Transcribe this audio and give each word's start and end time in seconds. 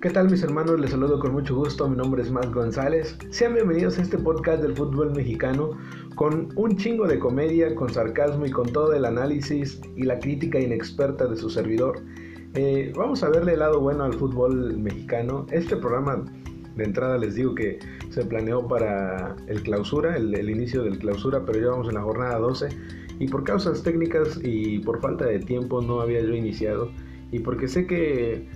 ¿Qué 0.00 0.08
tal 0.08 0.30
mis 0.30 0.42
hermanos? 0.42 0.80
Les 0.80 0.92
saludo 0.92 1.18
con 1.18 1.32
mucho 1.32 1.54
gusto, 1.54 1.86
mi 1.86 1.94
nombre 1.94 2.22
es 2.22 2.30
Matt 2.30 2.54
González. 2.54 3.18
Sean 3.28 3.52
bienvenidos 3.52 3.98
a 3.98 4.02
este 4.02 4.16
podcast 4.16 4.62
del 4.62 4.74
fútbol 4.74 5.14
mexicano 5.14 5.72
con 6.14 6.48
un 6.56 6.74
chingo 6.78 7.06
de 7.06 7.18
comedia, 7.18 7.74
con 7.74 7.92
sarcasmo 7.92 8.46
y 8.46 8.50
con 8.50 8.72
todo 8.72 8.94
el 8.94 9.04
análisis 9.04 9.78
y 9.96 10.04
la 10.04 10.18
crítica 10.18 10.58
inexperta 10.58 11.26
de 11.26 11.36
su 11.36 11.50
servidor. 11.50 12.00
Eh, 12.54 12.94
vamos 12.96 13.22
a 13.22 13.28
verle 13.28 13.52
el 13.52 13.58
lado 13.58 13.78
bueno 13.78 14.04
al 14.04 14.14
fútbol 14.14 14.74
mexicano. 14.78 15.44
Este 15.50 15.76
programa 15.76 16.24
de 16.76 16.82
entrada 16.82 17.18
les 17.18 17.34
digo 17.34 17.54
que 17.54 17.78
se 18.08 18.24
planeó 18.24 18.66
para 18.66 19.36
el 19.48 19.62
clausura, 19.62 20.16
el, 20.16 20.34
el 20.34 20.48
inicio 20.48 20.82
del 20.82 20.98
clausura, 20.98 21.44
pero 21.44 21.60
ya 21.60 21.68
vamos 21.72 21.88
en 21.88 21.96
la 21.96 22.02
jornada 22.02 22.38
12 22.38 22.70
y 23.18 23.28
por 23.28 23.44
causas 23.44 23.82
técnicas 23.82 24.40
y 24.42 24.78
por 24.78 24.98
falta 25.02 25.26
de 25.26 25.40
tiempo 25.40 25.82
no 25.82 26.00
había 26.00 26.22
yo 26.22 26.32
iniciado 26.32 26.90
y 27.32 27.40
porque 27.40 27.68
sé 27.68 27.86
que 27.86 28.48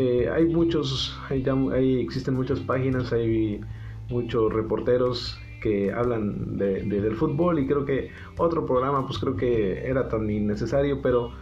eh, 0.00 0.30
hay 0.32 0.44
muchos, 0.44 1.18
hay, 1.28 2.00
existen 2.00 2.34
muchas 2.34 2.60
páginas, 2.60 3.12
hay 3.12 3.60
muchos 4.08 4.52
reporteros 4.52 5.36
que 5.60 5.90
hablan 5.92 6.56
de, 6.56 6.84
del 6.84 7.16
fútbol 7.16 7.58
y 7.58 7.66
creo 7.66 7.84
que 7.84 8.10
otro 8.36 8.64
programa 8.64 9.04
pues 9.04 9.18
creo 9.18 9.34
que 9.34 9.84
era 9.88 10.08
tan 10.08 10.30
innecesario, 10.30 11.02
pero 11.02 11.32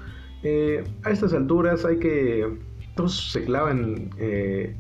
eh, 0.42 0.84
a 1.04 1.10
estas 1.10 1.34
alturas 1.34 1.84
hay 1.84 1.98
que, 1.98 2.56
todos 2.94 3.30
se 3.30 3.44
clavan, 3.44 4.08
eh, 4.16 4.74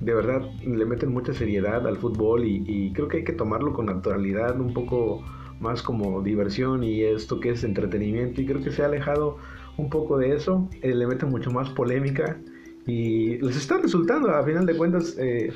de 0.00 0.14
verdad 0.14 0.42
le 0.62 0.84
meten 0.84 1.10
mucha 1.10 1.32
seriedad 1.32 1.86
al 1.86 1.96
fútbol 1.96 2.44
y, 2.44 2.92
creo 2.92 3.08
que 3.08 3.16
hay 3.16 3.24
que 3.24 3.32
tomarlo 3.32 3.72
con 3.72 3.86
naturalidad, 3.86 4.60
un 4.60 4.74
poco 4.74 5.24
más 5.58 5.82
como 5.82 6.20
diversión 6.20 6.84
y 6.84 7.00
esto 7.00 7.40
que 7.40 7.48
es 7.48 7.64
entretenimiento 7.64 8.42
y 8.42 8.46
creo 8.46 8.62
que 8.62 8.72
se 8.72 8.82
ha 8.82 8.86
alejado 8.86 9.38
un 9.78 9.88
poco 9.88 10.18
de 10.18 10.34
eso, 10.34 10.68
le 10.82 11.06
meten 11.06 11.30
mucho 11.30 11.50
más 11.50 11.70
polémica 11.70 12.38
y 12.86 13.38
les 13.38 13.56
está 13.56 13.78
resultando, 13.78 14.30
a 14.30 14.42
final 14.42 14.66
de 14.66 14.76
cuentas, 14.76 15.16
eh, 15.18 15.52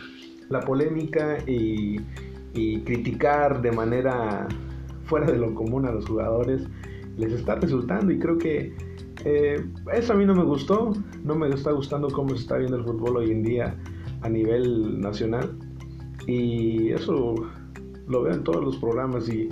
la 0.48 0.60
polémica 0.60 1.38
y, 1.46 2.00
criticar 2.84 3.62
de 3.62 3.70
manera 3.70 4.48
fuera 5.04 5.30
de 5.30 5.38
lo 5.38 5.54
común 5.54 5.86
a 5.86 5.92
los 5.92 6.06
jugadores, 6.06 6.66
les 7.16 7.32
está 7.32 7.54
resultando 7.54 8.10
y 8.10 8.18
creo 8.18 8.36
que 8.36 8.74
eh, 9.24 9.64
eso 9.92 10.12
a 10.12 10.16
mí 10.16 10.24
no 10.24 10.34
me 10.34 10.42
gustó, 10.42 10.92
no 11.22 11.36
me 11.36 11.48
está 11.50 11.70
gustando 11.70 12.08
cómo 12.08 12.30
se 12.30 12.42
está 12.42 12.56
viendo 12.56 12.78
el 12.78 12.84
fútbol 12.84 13.18
hoy 13.18 13.30
en 13.30 13.44
día 13.44 13.76
a 14.22 14.28
nivel 14.28 15.00
nacional 15.00 15.56
y 16.26 16.90
eso 16.90 17.36
lo 18.08 18.22
veo 18.22 18.34
en 18.34 18.42
todos 18.42 18.64
los 18.64 18.76
programas 18.78 19.28
y 19.28 19.48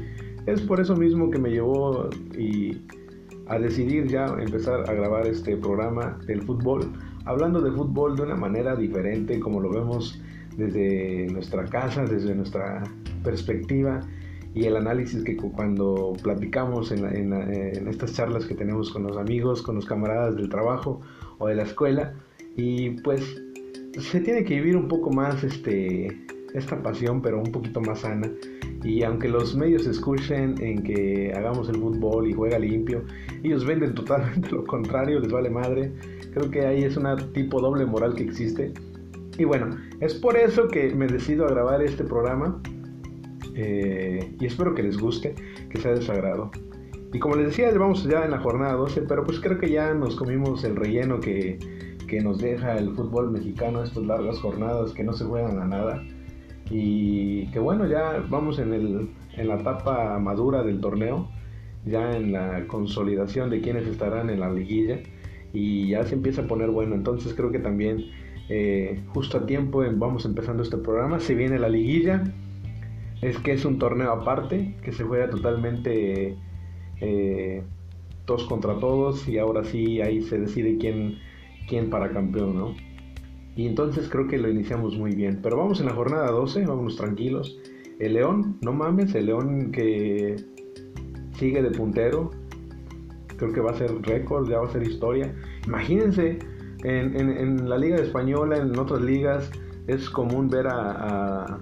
es 0.47 0.61
por 0.63 0.81
eso 0.81 0.97
mismo 0.97 1.31
que 1.31 1.39
me 1.39 1.51
llevó 1.51 2.11
y 2.37 2.83
a 3.47 3.59
decidir 3.59 4.09
ya 4.09 4.27
empezar 4.41 4.89
a 4.91 4.93
grabar 4.95 5.29
este 5.29 5.57
programa 5.57 6.19
del 6.27 6.43
fútbol 6.43 6.91
hablando 7.27 7.61
de 7.61 7.71
fútbol 7.71 8.17
de 8.17 8.23
una 8.23 8.37
manera 8.37 8.75
diferente, 8.75 9.39
como 9.39 9.61
lo 9.61 9.71
vemos 9.71 10.21
desde 10.57 11.27
nuestra 11.27 11.65
casa, 11.67 12.05
desde 12.05 12.35
nuestra 12.35 12.83
perspectiva 13.23 14.01
y 14.57 14.65
el 14.65 14.77
análisis 14.77 15.23
que 15.23 15.37
cuando 15.37 16.15
platicamos 16.23 16.91
en, 16.91 17.35
estas 17.87 18.15
charlas 18.15 18.47
que 18.47 18.55
tenemos 18.55 18.91
con 18.91 19.03
los 19.03 19.19
amigos, 19.19 19.61
con 19.61 19.75
los 19.75 19.85
camaradas 19.85 20.35
del 20.35 20.49
trabajo 20.49 21.03
o 21.37 21.49
de 21.49 21.57
la 21.57 21.65
escuela. 21.65 22.15
Y 22.57 22.93
pues 23.03 23.43
se 23.99 24.21
tiene 24.21 24.45
que 24.45 24.55
vivir 24.55 24.79
un 24.79 24.89
poco 24.89 25.11
más 25.11 25.45
este, 25.45 26.09
esta 26.55 26.83
pasión, 26.83 27.23
pero 27.23 27.39
un 27.39 27.53
poquito 27.53 27.81
más 27.81 28.01
sana. 28.01 28.31
Y 28.85 29.03
aunque 29.03 29.29
los 29.29 29.57
medios 29.57 29.87
escuchen 29.87 30.55
en 30.61 30.83
que 30.83 31.33
hagamos 31.35 31.69
el 31.69 31.77
fútbol 31.77 32.29
y 32.29 32.33
juega 32.33 32.59
limpio, 32.59 33.03
ellos 33.43 33.65
venden 33.65 33.95
totalmente 33.95 34.51
lo 34.53 34.65
contrario, 34.65 35.21
les 35.21 35.33
vale 35.33 35.51
madre. 35.51 35.93
Creo 36.33 36.51
que 36.51 36.67
ahí 36.67 36.85
es 36.85 36.97
una 36.97 37.17
tipo 37.33 37.61
doble 37.61 37.85
moral 37.87 38.15
que 38.15 38.25
existe. 38.25 38.73
Y 39.39 39.45
bueno, 39.45 39.77
es 40.01 40.15
por 40.15 40.37
eso 40.37 40.69
que 40.69 40.95
me 40.95 41.07
decido 41.07 41.47
a 41.47 41.51
grabar 41.51 41.83
este 41.83 42.05
programa. 42.05 42.61
Eh, 43.55 44.35
y 44.39 44.47
espero 44.47 44.75
que 44.75 44.83
les 44.83 44.99
guste, 44.99 45.35
que 45.71 45.81
sea 45.81 45.93
de. 45.93 46.01
Y 47.13 47.19
como 47.19 47.37
les 47.37 47.47
decía, 47.47 47.71
vamos 47.73 48.05
ya 48.05 48.25
en 48.25 48.31
la 48.31 48.39
jornada 48.39 48.75
12, 48.75 49.03
pero 49.03 49.25
pues 49.25 49.41
creo 49.41 49.59
que 49.59 49.71
ya 49.71 49.95
nos 49.95 50.17
comimos 50.17 50.65
el 50.65 50.77
relleno 50.77 51.21
que, 51.21 51.59
que 52.07 52.21
nos 52.21 52.39
deja 52.39 52.77
el 52.77 52.95
fútbol 52.95 53.31
mexicano, 53.31 53.83
estas 53.83 54.05
largas 54.05 54.39
jornadas 54.39 54.93
que 54.93 55.03
no 55.03 55.13
se 55.13 55.25
juegan 55.25 55.59
a 55.59 55.65
nada. 55.67 56.03
Y 56.71 57.47
que 57.49 57.59
bueno, 57.59 57.87
ya 57.87 58.25
vamos 58.29 58.59
en, 58.59 58.73
el, 58.73 59.11
en 59.37 59.49
la 59.49 59.57
etapa 59.57 60.19
madura 60.19 60.63
del 60.63 60.81
torneo, 60.81 61.29
ya 61.85 62.17
en 62.17 62.33
la 62.33 62.67
consolidación 62.67 63.51
de 63.51 63.61
quienes 63.61 63.87
estarán 63.87 64.31
en 64.31 64.41
la 64.41 64.53
liguilla 64.53 64.99
y 65.53 65.89
ya 65.89 66.05
se 66.05 66.15
empieza 66.15 66.43
a 66.43 66.47
poner 66.47 66.71
bueno. 66.71 66.95
Entonces 66.95 67.35
creo 67.35 67.51
que 67.51 67.59
también 67.59 68.07
eh, 68.49 69.03
justo 69.09 69.39
a 69.39 69.47
tiempo 69.47 69.83
vamos 69.95 70.25
empezando 70.25 70.63
este 70.63 70.77
programa. 70.77 71.21
Se 71.21 71.35
viene 71.35 71.59
la 71.59 71.69
liguilla. 71.69 72.25
Es 73.23 73.39
que 73.39 73.53
es 73.53 73.65
un 73.65 73.79
torneo 73.79 74.13
aparte 74.13 74.75
que 74.83 74.93
se 74.93 75.05
juega 75.05 75.31
totalmente 75.31 76.37
eh, 77.01 77.63
todos 78.27 78.45
contra 78.45 78.79
todos 78.79 79.27
y 79.29 79.39
ahora 79.39 79.65
sí 79.65 80.03
ahí 80.03 80.21
se 80.21 80.39
decide 80.39 80.77
quién, 80.79 81.19
quién 81.69 81.89
para 81.89 82.11
campeón, 82.11 82.57
¿no? 82.59 82.75
Y 83.57 83.67
entonces 83.67 84.09
creo 84.11 84.29
que 84.29 84.39
lo 84.39 84.51
iniciamos 84.51 84.97
muy 84.97 85.15
bien. 85.15 85.41
Pero 85.43 85.57
vamos 85.57 85.81
en 85.81 85.87
la 85.87 85.93
jornada 85.93 86.31
12, 86.31 86.67
vámonos 86.67 86.97
tranquilos. 86.97 87.59
El 87.99 88.13
León, 88.13 88.59
no 88.61 88.73
mames, 88.73 89.15
el 89.15 89.27
León 89.27 89.73
que 89.73 90.37
sigue 91.33 91.63
de 91.63 91.71
puntero, 91.71 92.31
creo 93.39 93.53
que 93.53 93.61
va 93.61 93.71
a 93.71 93.75
ser 93.75 93.91
récord, 94.03 94.49
ya 94.49 94.59
va 94.59 94.67
a 94.67 94.73
ser 94.73 94.87
historia. 94.87 95.35
Imagínense, 95.67 96.39
en, 96.85 97.69
la 97.69 97.79
Liga 97.79 97.97
Española, 97.97 98.59
en 98.59 98.79
otras 98.79 99.01
ligas, 99.01 99.51
es 99.87 100.11
común 100.11 100.49
ver 100.49 100.67
a, 100.69 101.59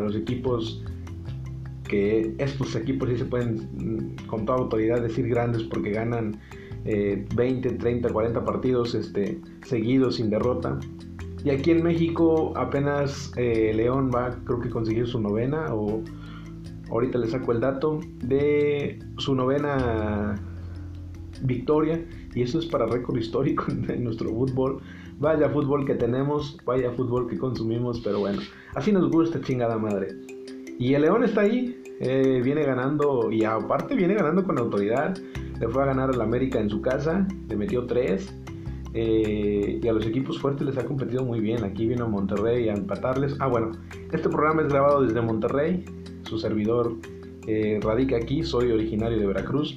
los 0.00 0.16
equipos 0.16 0.84
que 1.84 2.34
estos 2.38 2.76
equipos 2.76 3.08
sí 3.08 3.16
se 3.18 3.24
pueden 3.24 3.68
mm, 3.74 4.26
con 4.26 4.44
toda 4.44 4.58
autoridad 4.58 5.02
decir 5.02 5.26
grandes 5.28 5.64
porque 5.64 5.90
ganan 5.90 6.38
20, 6.84 7.70
30, 7.72 8.08
40 8.08 8.44
partidos 8.44 8.94
este, 8.94 9.40
seguidos 9.64 10.16
sin 10.16 10.30
derrota. 10.30 10.78
Y 11.44 11.50
aquí 11.50 11.70
en 11.70 11.82
México 11.82 12.52
apenas 12.56 13.32
eh, 13.36 13.72
León 13.74 14.10
va, 14.14 14.36
creo 14.44 14.60
que 14.60 14.68
conseguir 14.68 15.06
su 15.06 15.20
novena 15.20 15.74
o 15.74 16.02
ahorita 16.90 17.18
le 17.18 17.28
saco 17.28 17.52
el 17.52 17.60
dato 17.60 18.00
de 18.22 18.98
su 19.16 19.34
novena 19.34 20.34
victoria 21.42 22.04
y 22.34 22.42
eso 22.42 22.58
es 22.58 22.66
para 22.66 22.86
récord 22.86 23.16
histórico 23.16 23.64
en 23.88 24.04
nuestro 24.04 24.30
fútbol. 24.30 24.80
Vaya 25.18 25.50
fútbol 25.50 25.84
que 25.84 25.94
tenemos, 25.94 26.56
vaya 26.64 26.90
fútbol 26.92 27.28
que 27.28 27.36
consumimos, 27.36 28.00
pero 28.00 28.20
bueno, 28.20 28.40
así 28.74 28.90
nos 28.90 29.10
gusta 29.10 29.40
chingada 29.40 29.76
madre. 29.76 30.08
Y 30.78 30.94
el 30.94 31.02
León 31.02 31.24
está 31.24 31.42
ahí, 31.42 31.78
eh, 32.00 32.40
viene 32.42 32.64
ganando 32.64 33.30
y 33.30 33.44
aparte 33.44 33.94
viene 33.94 34.14
ganando 34.14 34.44
con 34.44 34.58
autoridad. 34.58 35.16
Le 35.60 35.68
fue 35.68 35.82
a 35.82 35.86
ganar 35.86 36.08
al 36.08 36.22
América 36.22 36.58
en 36.58 36.70
su 36.70 36.80
casa, 36.80 37.28
le 37.48 37.56
metió 37.56 37.84
tres. 37.86 38.34
Eh, 38.92 39.80
y 39.82 39.88
a 39.88 39.92
los 39.92 40.04
equipos 40.06 40.40
fuertes 40.40 40.66
les 40.66 40.76
ha 40.78 40.84
competido 40.84 41.24
muy 41.24 41.40
bien. 41.40 41.64
Aquí 41.64 41.86
vino 41.86 42.08
Monterrey 42.08 42.68
a 42.68 42.74
empatarles. 42.74 43.36
Ah, 43.38 43.46
bueno, 43.46 43.72
este 44.12 44.28
programa 44.28 44.62
es 44.62 44.68
grabado 44.68 45.02
desde 45.02 45.20
Monterrey. 45.20 45.84
Su 46.24 46.38
servidor 46.38 46.96
eh, 47.46 47.80
radica 47.82 48.16
aquí, 48.16 48.42
soy 48.42 48.70
originario 48.70 49.18
de 49.18 49.26
Veracruz. 49.26 49.76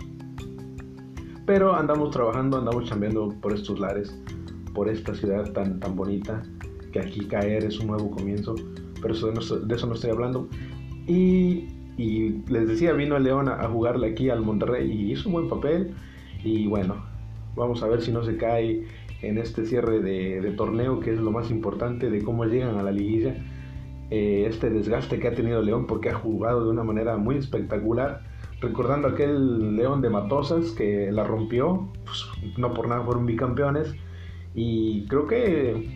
Pero 1.46 1.76
andamos 1.76 2.12
trabajando, 2.12 2.58
andamos 2.58 2.86
chambeando 2.86 3.30
por 3.42 3.54
estos 3.54 3.80
lares, 3.80 4.18
por 4.74 4.88
esta 4.90 5.14
ciudad 5.14 5.52
tan, 5.52 5.80
tan 5.80 5.96
bonita, 5.96 6.42
que 6.92 7.00
aquí 7.00 7.26
caer 7.26 7.66
es 7.66 7.80
un 7.80 7.88
nuevo 7.88 8.12
comienzo, 8.12 8.56
pero 9.02 9.14
eso, 9.14 9.60
de 9.60 9.76
eso 9.76 9.88
no 9.88 9.94
estoy 9.94 10.12
hablando. 10.12 10.48
Y, 11.08 11.68
les 11.98 12.68
decía, 12.68 12.94
vino 12.94 13.18
el 13.18 13.24
León 13.24 13.50
a, 13.50 13.68
jugarle 13.68 14.08
aquí 14.08 14.30
al 14.30 14.42
Monterrey 14.42 14.90
y 14.90 15.12
hizo 15.12 15.30
un 15.30 15.34
buen 15.34 15.50
papel. 15.50 15.94
Y 16.44 16.68
bueno, 16.68 17.04
vamos 17.56 17.84
a 17.84 17.88
ver 17.88 18.02
si 18.02 18.12
no 18.12 18.24
se 18.24 18.38
cae 18.38 18.86
en 19.24 19.38
este 19.38 19.66
cierre 19.66 20.00
de, 20.00 20.52
torneo, 20.52 21.00
que 21.00 21.12
es 21.12 21.20
lo 21.20 21.32
más 21.32 21.50
importante 21.50 22.10
de 22.10 22.24
cómo 22.24 22.46
llegan 22.46 22.78
a 22.78 22.84
la 22.84 22.92
liguilla. 22.92 23.36
Eh, 24.12 24.46
este 24.48 24.70
desgaste 24.70 25.20
que 25.20 25.28
ha 25.28 25.34
tenido 25.34 25.62
León 25.62 25.88
porque 25.88 26.10
ha 26.10 26.16
jugado 26.16 26.66
de 26.66 26.70
una 26.70 26.84
manera 26.84 27.18
muy 27.18 27.38
espectacular 27.38 28.22
recordando 28.64 29.10
aquel 29.10 29.76
León 29.76 30.02
de 30.02 30.10
Matosas 30.10 30.72
que 30.72 31.12
la 31.12 31.26
rompió, 31.26 31.90
pues, 32.06 32.26
no 32.58 32.74
por 32.74 32.88
nada 32.88 33.04
fueron 33.04 33.26
bicampeones, 33.26 33.94
y 34.56 35.06
creo 35.08 35.28
que 35.28 35.90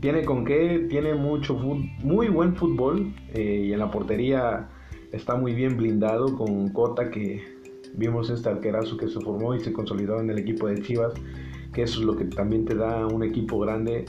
tiene 0.00 0.24
con 0.24 0.44
qué, 0.44 0.86
tiene 0.90 1.14
mucho 1.14 1.54
muy 1.54 2.28
buen 2.28 2.56
fútbol, 2.56 3.14
eh, 3.34 3.66
y 3.66 3.72
en 3.72 3.78
la 3.78 3.90
portería 3.90 4.68
está 5.12 5.36
muy 5.36 5.54
bien 5.54 5.76
blindado 5.76 6.36
con 6.36 6.70
Cota 6.70 7.08
que 7.10 7.44
vimos 7.94 8.30
este 8.30 8.48
arquerazo 8.48 8.96
que 8.96 9.08
se 9.08 9.20
formó 9.20 9.54
y 9.54 9.60
se 9.60 9.72
consolidó 9.72 10.20
en 10.20 10.28
el 10.28 10.38
equipo 10.38 10.66
de 10.66 10.82
Chivas, 10.82 11.14
que 11.76 11.82
eso 11.82 12.00
es 12.00 12.06
lo 12.06 12.16
que 12.16 12.24
también 12.24 12.64
te 12.64 12.74
da 12.74 13.06
un 13.06 13.22
equipo 13.22 13.58
grande 13.58 14.06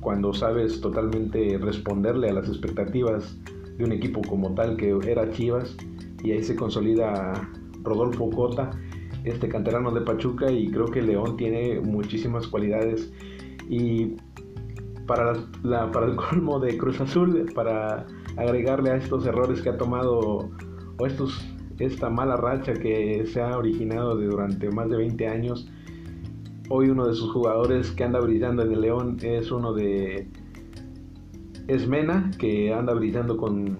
cuando 0.00 0.34
sabes 0.34 0.80
totalmente 0.80 1.56
responderle 1.56 2.30
a 2.30 2.32
las 2.32 2.48
expectativas 2.48 3.38
de 3.78 3.84
un 3.84 3.92
equipo 3.92 4.22
como 4.22 4.52
tal 4.54 4.76
que 4.76 4.98
era 5.06 5.30
Chivas 5.30 5.76
y 6.24 6.32
ahí 6.32 6.42
se 6.42 6.56
consolida 6.56 7.32
Rodolfo 7.84 8.28
Cota, 8.30 8.72
este 9.22 9.48
canterano 9.48 9.92
de 9.92 10.00
Pachuca 10.00 10.50
y 10.50 10.68
creo 10.68 10.86
que 10.86 11.00
León 11.00 11.36
tiene 11.36 11.78
muchísimas 11.78 12.48
cualidades 12.48 13.12
y 13.68 14.16
para, 15.06 15.34
el 15.34 16.16
colmo 16.16 16.58
de 16.58 16.76
Cruz 16.76 17.00
Azul, 17.00 17.46
para 17.54 18.04
agregarle 18.36 18.90
a 18.90 18.96
estos 18.96 19.24
errores 19.26 19.62
que 19.62 19.68
ha 19.68 19.78
tomado 19.78 20.50
o 20.98 21.06
esta 21.78 22.10
mala 22.10 22.36
racha 22.36 22.72
que 22.72 23.24
se 23.26 23.40
ha 23.40 23.56
originado 23.56 24.16
de, 24.16 24.26
durante 24.26 24.68
más 24.72 24.90
de 24.90 24.96
20 24.96 25.28
años. 25.28 25.70
Hoy 26.68 26.90
uno 26.90 27.06
de 27.06 27.14
sus 27.14 27.30
jugadores 27.32 27.92
que 27.92 28.04
anda 28.04 28.18
brillando 28.18 28.62
en 28.62 28.72
el 28.72 28.80
León 28.80 29.16
es 29.22 29.52
uno 29.52 29.72
de 29.72 30.28
Esmena, 31.68 32.30
que 32.38 32.72
anda 32.72 32.92
brillando 32.92 33.36
con, 33.36 33.78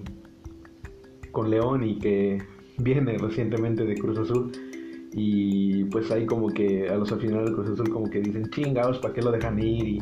con 1.31 1.49
León 1.49 1.83
y 1.83 1.99
que 1.99 2.41
viene 2.77 3.17
recientemente 3.17 3.85
de 3.85 3.95
Cruz 3.95 4.17
Azul. 4.19 4.51
Y 5.11 5.85
pues 5.85 6.11
ahí 6.11 6.25
como 6.25 6.49
que 6.49 6.87
a 6.89 6.95
los 6.95 7.11
aficionados 7.11 7.49
de 7.49 7.55
Cruz 7.55 7.69
Azul 7.71 7.89
como 7.89 8.09
que 8.09 8.21
dicen, 8.21 8.49
chingados, 8.51 8.99
¿para 8.99 9.13
qué 9.13 9.21
lo 9.21 9.31
dejan 9.31 9.59
ir? 9.59 9.87
Y, 9.87 10.01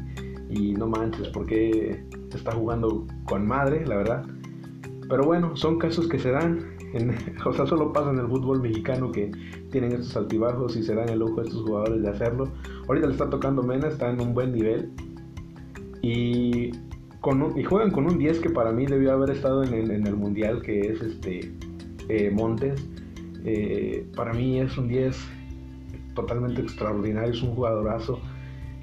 y 0.49 0.73
no 0.73 0.87
manches, 0.87 1.29
porque 1.29 2.03
está 2.35 2.51
jugando 2.51 3.07
con 3.25 3.47
madre, 3.47 3.85
la 3.85 3.97
verdad. 3.97 4.25
Pero 5.09 5.23
bueno, 5.23 5.55
son 5.55 5.77
casos 5.77 6.07
que 6.07 6.19
se 6.19 6.31
dan, 6.31 6.75
en, 6.93 7.15
o 7.45 7.53
sea, 7.53 7.65
solo 7.65 7.93
pasa 7.93 8.11
en 8.11 8.19
el 8.19 8.27
fútbol 8.27 8.61
mexicano 8.61 9.11
que 9.11 9.31
tienen 9.71 9.93
estos 9.93 10.15
altibajos 10.17 10.75
y 10.75 10.83
se 10.83 10.95
dan 10.95 11.09
el 11.09 11.19
lujo 11.19 11.41
a 11.41 11.43
estos 11.43 11.63
jugadores 11.63 12.01
de 12.01 12.09
hacerlo. 12.09 12.47
Ahorita 12.87 13.07
le 13.07 13.13
está 13.13 13.29
tocando 13.29 13.63
Mena, 13.63 13.87
está 13.87 14.09
en 14.09 14.21
un 14.21 14.33
buen 14.33 14.51
nivel. 14.51 14.91
Y, 16.01 16.71
juegan 17.21 17.89
con 17.89 18.05
un 18.05 18.19
10 18.19 18.39
que 18.39 18.51
para 18.51 18.71
mí 18.71 18.85
debió 18.85 19.13
haber 19.13 19.31
estado 19.31 19.63
en, 19.63 19.73
en 19.73 20.05
el 20.05 20.15
Mundial, 20.15 20.61
que 20.61 20.79
es 20.81 21.01
este 21.01 21.51
eh, 22.09 22.29
Montes. 22.31 22.87
Eh, 23.43 24.07
para 24.15 24.33
mí 24.33 24.59
es 24.59 24.77
un 24.77 24.87
10 24.87 25.17
totalmente 26.13 26.61
extraordinario, 26.61 27.31
es 27.31 27.41
un 27.41 27.55
jugadorazo. 27.55 28.19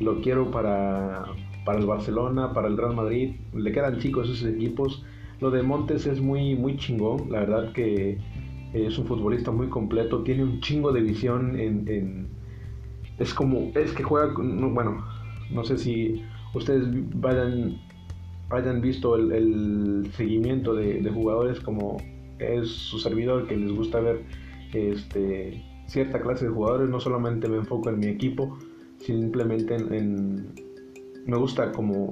Lo 0.01 0.21
quiero 0.21 0.51
para, 0.51 1.27
para 1.65 1.79
el 1.79 1.87
Barcelona, 1.87 2.53
para 2.53 2.69
el 2.69 2.77
Real 2.77 2.95
Madrid. 2.95 3.37
Le 3.55 3.73
quedan 3.73 3.99
chicos 3.99 4.29
esos 4.29 4.49
equipos. 4.49 5.05
Lo 5.41 5.51
de 5.51 5.63
Montes 5.63 6.07
es 6.07 6.21
muy, 6.21 6.57
muy 6.57 6.77
chingón. 6.77 7.31
La 7.31 7.41
verdad 7.41 7.73
que 7.73 8.19
es 8.73 8.99
un 8.99 9.07
futbolista 9.07 9.51
muy 9.51 9.69
completo. 9.69 10.23
Tiene 10.23 10.45
un 10.45 10.61
chingo 10.61 10.93
de 10.93 11.01
visión 11.01 11.59
en... 11.59 12.42
es 13.23 13.35
como... 13.35 13.71
Es 13.75 13.93
que 13.93 14.03
juega... 14.03 14.33
bueno, 14.37 15.05
no 15.51 15.65
sé 15.65 15.79
si 15.79 16.23
ustedes 16.55 16.85
vayan, 17.21 17.81
hayan 18.51 18.81
visto 18.81 19.17
el, 19.17 20.11
seguimiento 20.17 20.75
de, 20.75 21.09
jugadores 21.11 21.61
como 21.61 21.97
es 22.39 22.69
su 22.69 22.99
servidor 22.99 23.47
que 23.47 23.57
les 23.57 23.73
gusta 23.73 24.01
ver 24.01 24.25
este, 24.75 25.63
cierta 25.87 26.21
clase 26.21 26.47
de 26.47 26.51
jugadores. 26.51 26.89
No 26.89 27.01
solamente 27.01 27.49
me 27.49 27.59
enfoco 27.59 27.91
en 27.91 28.01
mi 28.01 28.07
equipo, 28.07 28.59
simplemente 28.99 29.77
en 29.77 30.53
me 31.27 31.37
gusta 31.37 31.73
como 31.73 32.11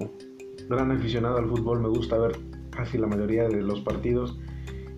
gran 0.69 0.93
aficionado 0.93 1.39
al 1.39 1.49
fútbol, 1.49 1.81
me 1.81 1.89
gusta 1.89 2.19
ver 2.19 2.39
casi 2.71 2.99
la 2.99 3.07
mayoría 3.07 3.49
de 3.49 3.61
los 3.63 3.81
partidos 3.81 4.39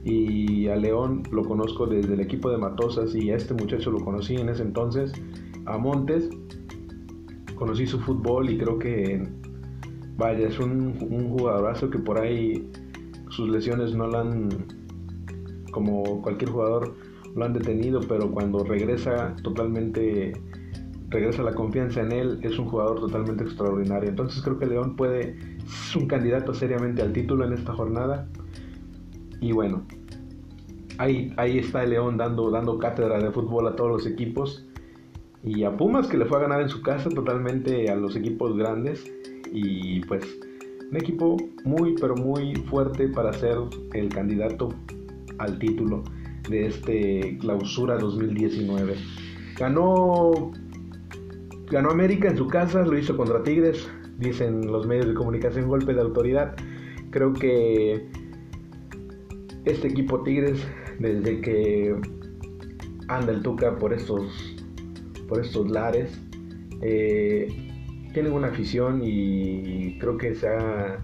y 0.05 0.69
a 0.69 0.77
León 0.77 1.23
lo 1.31 1.45
conozco 1.45 1.87
desde 1.87 2.15
el 2.15 2.21
equipo 2.21 2.51
de 2.51 2.59
Matosas 2.59 3.15
y 3.15 3.31
a 3.31 3.37
este 3.37 3.55
muchacho 3.55 3.91
lo 3.91 4.05
conocí 4.05 4.35
en 4.35 4.49
ese 4.49 4.63
entonces, 4.63 5.13
a 5.67 5.79
Montes, 5.79 6.29
conocí 7.55 7.87
su 7.87 7.99
fútbol 8.01 8.51
y 8.51 8.59
creo 8.59 8.79
que, 8.79 9.27
vaya, 10.17 10.49
es 10.49 10.59
un, 10.59 10.97
un 11.11 11.31
jugadorazo 11.31 11.91
que 11.91 11.99
por 11.99 12.19
ahí 12.19 12.71
sus 13.29 13.49
lesiones 13.49 13.95
no 13.95 14.07
lo 14.07 14.19
han, 14.19 14.49
como 15.71 16.23
cualquier 16.23 16.51
jugador, 16.51 16.95
lo 17.35 17.45
han 17.45 17.53
detenido, 17.53 18.01
pero 18.01 18.31
cuando 18.31 18.65
regresa 18.65 19.35
totalmente 19.43 20.33
regresa 21.13 21.43
la 21.43 21.55
confianza 21.55 22.01
en 22.01 22.13
él, 22.13 22.41
es 22.43 22.59
un 22.59 22.67
jugador 22.67 23.01
totalmente 23.01 23.45
extraordinario. 23.45 24.09
Entonces 24.09 24.43
creo 24.43 24.59
que 24.59 24.67
León 24.67 24.97
puede, 24.97 25.37
es 25.65 25.95
un 25.95 26.07
candidato 26.07 26.55
seriamente 26.55 27.03
al 27.03 27.13
título 27.13 27.45
en 27.45 27.53
esta 27.53 27.73
jornada. 27.75 28.29
Y 29.41 29.53
bueno, 29.53 29.83
ahí, 30.99 31.33
ahí 31.37 31.59
está 31.59 31.85
León 31.85 32.17
dando, 32.17 32.51
dando 32.51 32.79
cátedra 32.79 33.19
de 33.19 33.31
fútbol 33.31 33.69
a 33.69 33.77
todos 33.77 33.91
los 33.91 34.07
equipos. 34.07 34.67
Y 35.45 35.65
a 35.65 35.77
Pumas 35.77 36.07
que 36.07 36.17
le 36.17 36.25
fue 36.25 36.39
a 36.39 36.43
ganar 36.43 36.61
en 36.61 36.69
su 36.69 36.83
casa 36.83 37.09
totalmente 37.09 37.91
a 37.91 37.97
los 37.97 38.17
equipos 38.17 38.57
grandes. 38.57 39.05
Y 39.53 40.01
pues 40.07 40.25
un 40.91 40.97
equipo 40.97 41.37
muy 41.65 41.95
pero 42.01 42.15
muy 42.17 42.55
fuerte 42.55 43.09
para 43.09 43.33
ser 43.33 43.57
el 43.93 44.09
candidato 44.09 44.69
al 45.39 45.59
título 45.59 46.05
de 46.49 46.67
este 46.67 47.39
clausura 47.41 47.99
2019. 47.99 48.95
Ganó 49.59 50.53
Ganó 51.73 51.91
América 51.91 52.29
en 52.29 52.37
su 52.37 52.49
casa, 52.49 52.83
lo 52.83 52.99
hizo 52.99 53.17
contra 53.17 53.43
Tigres, 53.43 53.89
dicen 54.19 54.71
los 54.71 54.87
medios 54.87 55.07
de 55.07 55.15
comunicación, 55.15 55.69
golpe 55.69 55.95
de 55.95 56.03
autoridad. 56.03 56.55
Creo 57.09 57.33
que 57.33 58.07
este 59.65 59.89
equipo 59.89 60.23
Tigres, 60.23 60.63
desde 60.99 61.41
que 61.41 61.97
anda 63.09 63.33
el 63.33 63.43
Tuca 63.43 63.79
por 63.79 63.95
estos, 63.95 64.55
por 65.29 65.41
estos 65.41 65.71
lares, 65.71 66.21
eh, 66.81 67.49
tienen 68.13 68.33
una 68.33 68.49
afición 68.49 69.01
y 69.05 69.99
creo 69.99 70.19
que 70.19 70.35
se 70.35 70.49
ha 70.49 70.99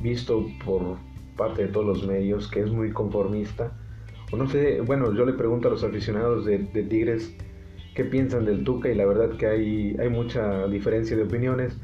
visto 0.00 0.46
por 0.64 0.96
parte 1.36 1.66
de 1.66 1.68
todos 1.68 1.86
los 1.86 2.06
medios 2.06 2.48
que 2.48 2.60
es 2.60 2.70
muy 2.70 2.90
conformista. 2.90 3.72
O 4.32 4.36
no 4.36 4.48
sé, 4.48 4.80
bueno, 4.80 5.12
yo 5.14 5.24
le 5.24 5.32
pregunto 5.32 5.68
a 5.68 5.70
los 5.70 5.84
aficionados 5.84 6.44
de, 6.44 6.58
Tigres 6.58 7.34
qué 7.94 8.04
piensan 8.04 8.44
del 8.44 8.64
Tuca 8.64 8.90
y 8.90 8.94
la 8.94 9.06
verdad 9.06 9.36
que 9.36 9.46
hay, 9.46 9.96
hay 9.98 10.08
mucha 10.08 10.66
diferencia 10.66 11.16
de 11.16 11.22
opiniones. 11.22 11.76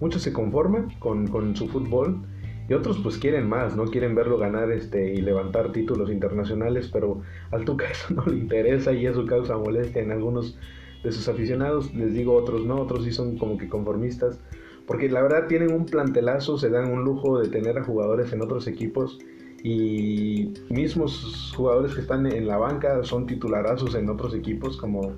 Muchos 0.00 0.22
se 0.22 0.32
conforman 0.32 0.90
con, 1.00 1.26
con, 1.26 1.56
su 1.56 1.68
fútbol 1.68 2.22
y 2.68 2.74
otros 2.74 2.98
pues 3.02 3.18
quieren 3.18 3.48
más, 3.48 3.74
¿no? 3.74 3.84
Quieren 3.86 4.14
verlo 4.14 4.38
ganar 4.38 4.70
este, 4.70 5.12
y 5.12 5.20
levantar 5.20 5.72
títulos 5.72 6.10
internacionales, 6.10 6.88
pero 6.92 7.22
al 7.50 7.64
Tuca 7.64 7.86
eso 7.90 8.14
no 8.14 8.24
le 8.26 8.36
interesa 8.36 8.92
y 8.92 9.06
eso 9.06 9.26
causa 9.26 9.56
molestia 9.56 10.02
en 10.02 10.12
algunos 10.12 10.56
de 11.02 11.12
sus 11.12 11.28
aficionados. 11.28 11.94
Les 11.94 12.12
digo 12.12 12.34
otros 12.34 12.64
no, 12.64 12.76
otros 12.76 13.04
sí 13.04 13.12
son 13.12 13.38
como 13.38 13.58
que 13.58 13.68
conformistas. 13.68 14.38
Porque 14.86 15.08
la 15.08 15.22
verdad 15.22 15.46
tienen 15.46 15.72
un 15.72 15.84
plantelazo, 15.84 16.58
se 16.58 16.70
dan 16.70 16.90
un 16.90 17.04
lujo 17.04 17.38
de 17.38 17.48
tener 17.48 17.78
a 17.78 17.84
jugadores 17.84 18.32
en 18.32 18.40
otros 18.40 18.66
equipos 18.66 19.18
y 19.62 20.54
mismos 20.70 21.52
jugadores 21.56 21.94
que 21.94 22.00
están 22.00 22.26
en 22.26 22.46
la 22.46 22.58
banca 22.58 23.02
son 23.02 23.26
titularazos 23.26 23.96
en 23.96 24.08
otros 24.08 24.32
equipos 24.32 24.76
como 24.76 25.14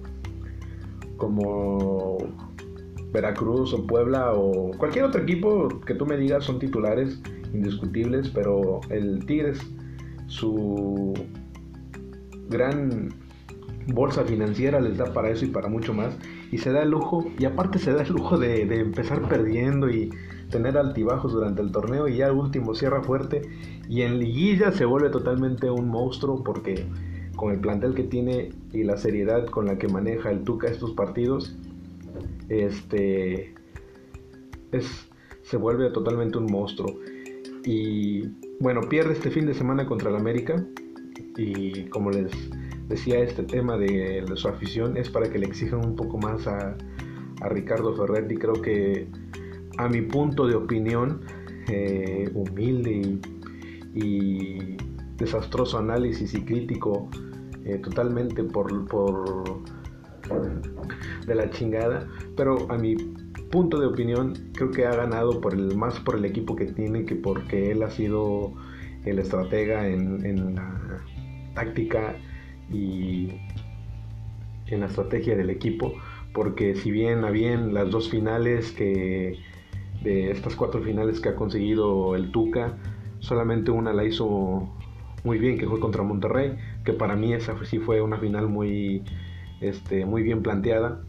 como 1.19 2.17
Veracruz 3.13 3.75
o 3.75 3.87
Puebla 3.87 4.33
o 4.33 4.71
cualquier 4.79 5.05
otro 5.05 5.23
equipo 5.23 5.69
que 5.85 5.95
tú 5.95 6.07
me 6.07 6.17
digas 6.17 6.45
son 6.45 6.59
titulares 6.59 7.21
indiscutibles, 7.53 8.29
pero 8.31 8.81
el 8.89 9.25
Tigres, 9.27 9.61
su 10.27 11.13
gran 12.49 13.11
bolsa 13.95 14.25
financiera 14.25 14.81
les 14.81 14.97
da 14.99 15.13
para 15.13 15.31
eso 15.31 15.45
y 15.45 15.49
para 15.49 15.69
mucho 15.69 15.95
más. 15.95 16.17
Y 16.51 16.59
se 16.59 16.73
da 16.73 16.83
el 16.83 16.91
lujo, 16.91 17.27
y 17.39 17.45
aparte 17.45 17.79
se 17.79 17.93
da 17.93 18.03
el 18.03 18.13
lujo 18.13 18.39
de, 18.39 18.65
de 18.67 18.81
empezar 18.81 19.29
perdiendo 19.29 19.89
y 19.91 20.11
tener 20.51 20.77
altibajos 20.77 21.33
durante 21.33 21.63
el 21.63 21.71
torneo 21.71 22.09
y 22.09 22.17
ya 22.17 22.27
el 22.27 22.33
último 22.33 22.75
cierra 22.75 23.03
fuerte 23.05 23.43
y 23.89 24.03
en 24.03 24.19
liguilla 24.19 24.73
se 24.73 24.85
vuelve 24.85 25.09
totalmente 25.11 25.71
un 25.71 25.89
monstruo 25.89 26.43
porque 26.43 26.87
con 27.37 27.53
el 27.53 27.61
plantel 27.61 27.95
que 27.95 28.03
tiene 28.03 28.51
y 28.73 28.85
la 28.85 28.97
seriedad 28.97 29.47
con 29.47 29.67
la 29.67 29.79
que 29.79 29.89
maneja 29.89 30.31
el 30.31 30.45
Tuca 30.45 30.69
estos 30.69 30.93
partidos, 30.93 31.57
este 32.51 33.55
es, 34.73 35.09
se 35.43 35.57
vuelve 35.57 35.91
totalmente 35.91 36.37
un 36.37 36.53
monstruo. 36.53 36.99
Y 37.65 38.29
bueno, 38.61 38.83
pierde 38.83 39.13
este 39.13 39.31
fin 39.31 39.47
de 39.47 39.55
semana 39.55 39.87
contra 39.87 40.11
el 40.11 40.17
América. 40.17 40.63
Y 41.37 41.85
como 41.85 42.11
les 42.11 42.31
decía, 42.91 43.21
este 43.21 43.45
tema 43.45 43.79
de 43.79 44.25
su 44.35 44.49
afición 44.49 44.97
es 44.97 45.09
para 45.09 45.31
que 45.31 45.39
le 45.39 45.47
exijan 45.47 45.85
un 45.85 45.97
poco 45.97 46.19
más 46.19 46.47
a, 46.47 46.77
Ricardo 47.49 47.95
Ferretti. 47.95 48.37
Creo 48.37 48.53
que 48.53 49.09
a 49.79 49.89
mi 49.89 50.03
punto 50.03 50.47
de 50.47 50.57
opinión, 50.57 51.23
eh, 51.69 52.31
humilde 52.35 53.19
y 53.95 54.77
desastroso 55.17 55.79
análisis 55.79 56.35
y 56.35 56.43
crítico 56.43 57.09
eh, 57.65 57.79
totalmente 57.79 58.45
por, 58.45 58.87
por 58.89 59.63
de 61.27 61.35
la 61.35 61.49
chingada, 61.49 62.07
pero 62.37 62.71
a 62.71 62.77
mi 62.77 62.95
punto 63.51 63.81
de 63.81 63.87
opinión 63.87 64.35
creo 64.53 64.71
que 64.71 64.85
ha 64.85 64.95
ganado 64.95 65.41
por 65.41 65.55
el 65.55 65.75
más 65.77 65.99
por 66.01 66.17
el 66.17 66.27
equipo 66.27 66.55
que 66.55 66.67
tiene 66.67 67.07
que 67.07 67.15
porque 67.15 67.71
él 67.71 67.83
ha 67.83 67.91
sido 67.91 68.53
el 69.07 69.19
estratega 69.19 69.89
en, 69.89 70.27
en 70.27 70.57
la 70.57 71.03
táctica 71.55 72.17
y 72.71 73.29
en 74.67 74.81
la 74.81 74.87
estrategia 74.87 75.37
del 75.37 75.51
equipo 75.51 75.93
porque 76.33 76.75
si 76.77 76.91
bien 76.91 77.25
a 77.25 77.31
bien 77.31 77.75
las 77.75 77.91
dos 77.91 78.09
finales 78.09 78.73
que 78.73 79.39
de 80.03 80.31
estas 80.31 80.55
cuatro 80.55 80.83
finales 80.83 81.21
que 81.21 81.31
ha 81.31 81.35
conseguido 81.35 82.15
el 82.15 82.31
Tuca 82.31 82.79
solamente 83.19 83.71
una 83.71 83.93
la 83.93 84.05
hizo 84.05 84.69
muy 85.25 85.39
bien, 85.39 85.59
que 85.59 85.67
fue 85.67 85.81
contra 85.81 86.03
Monterrey, 86.03 86.57
que 86.85 86.95
para 86.95 87.15
mí 87.17 87.35
esa 87.35 87.55
sí 87.65 87.79
fue 87.79 88.01
una 88.01 88.17
final 88.19 88.49
muy, 88.49 89.05
este, 89.61 90.07
muy 90.07 90.23
bien 90.23 90.43
planteada. 90.43 91.03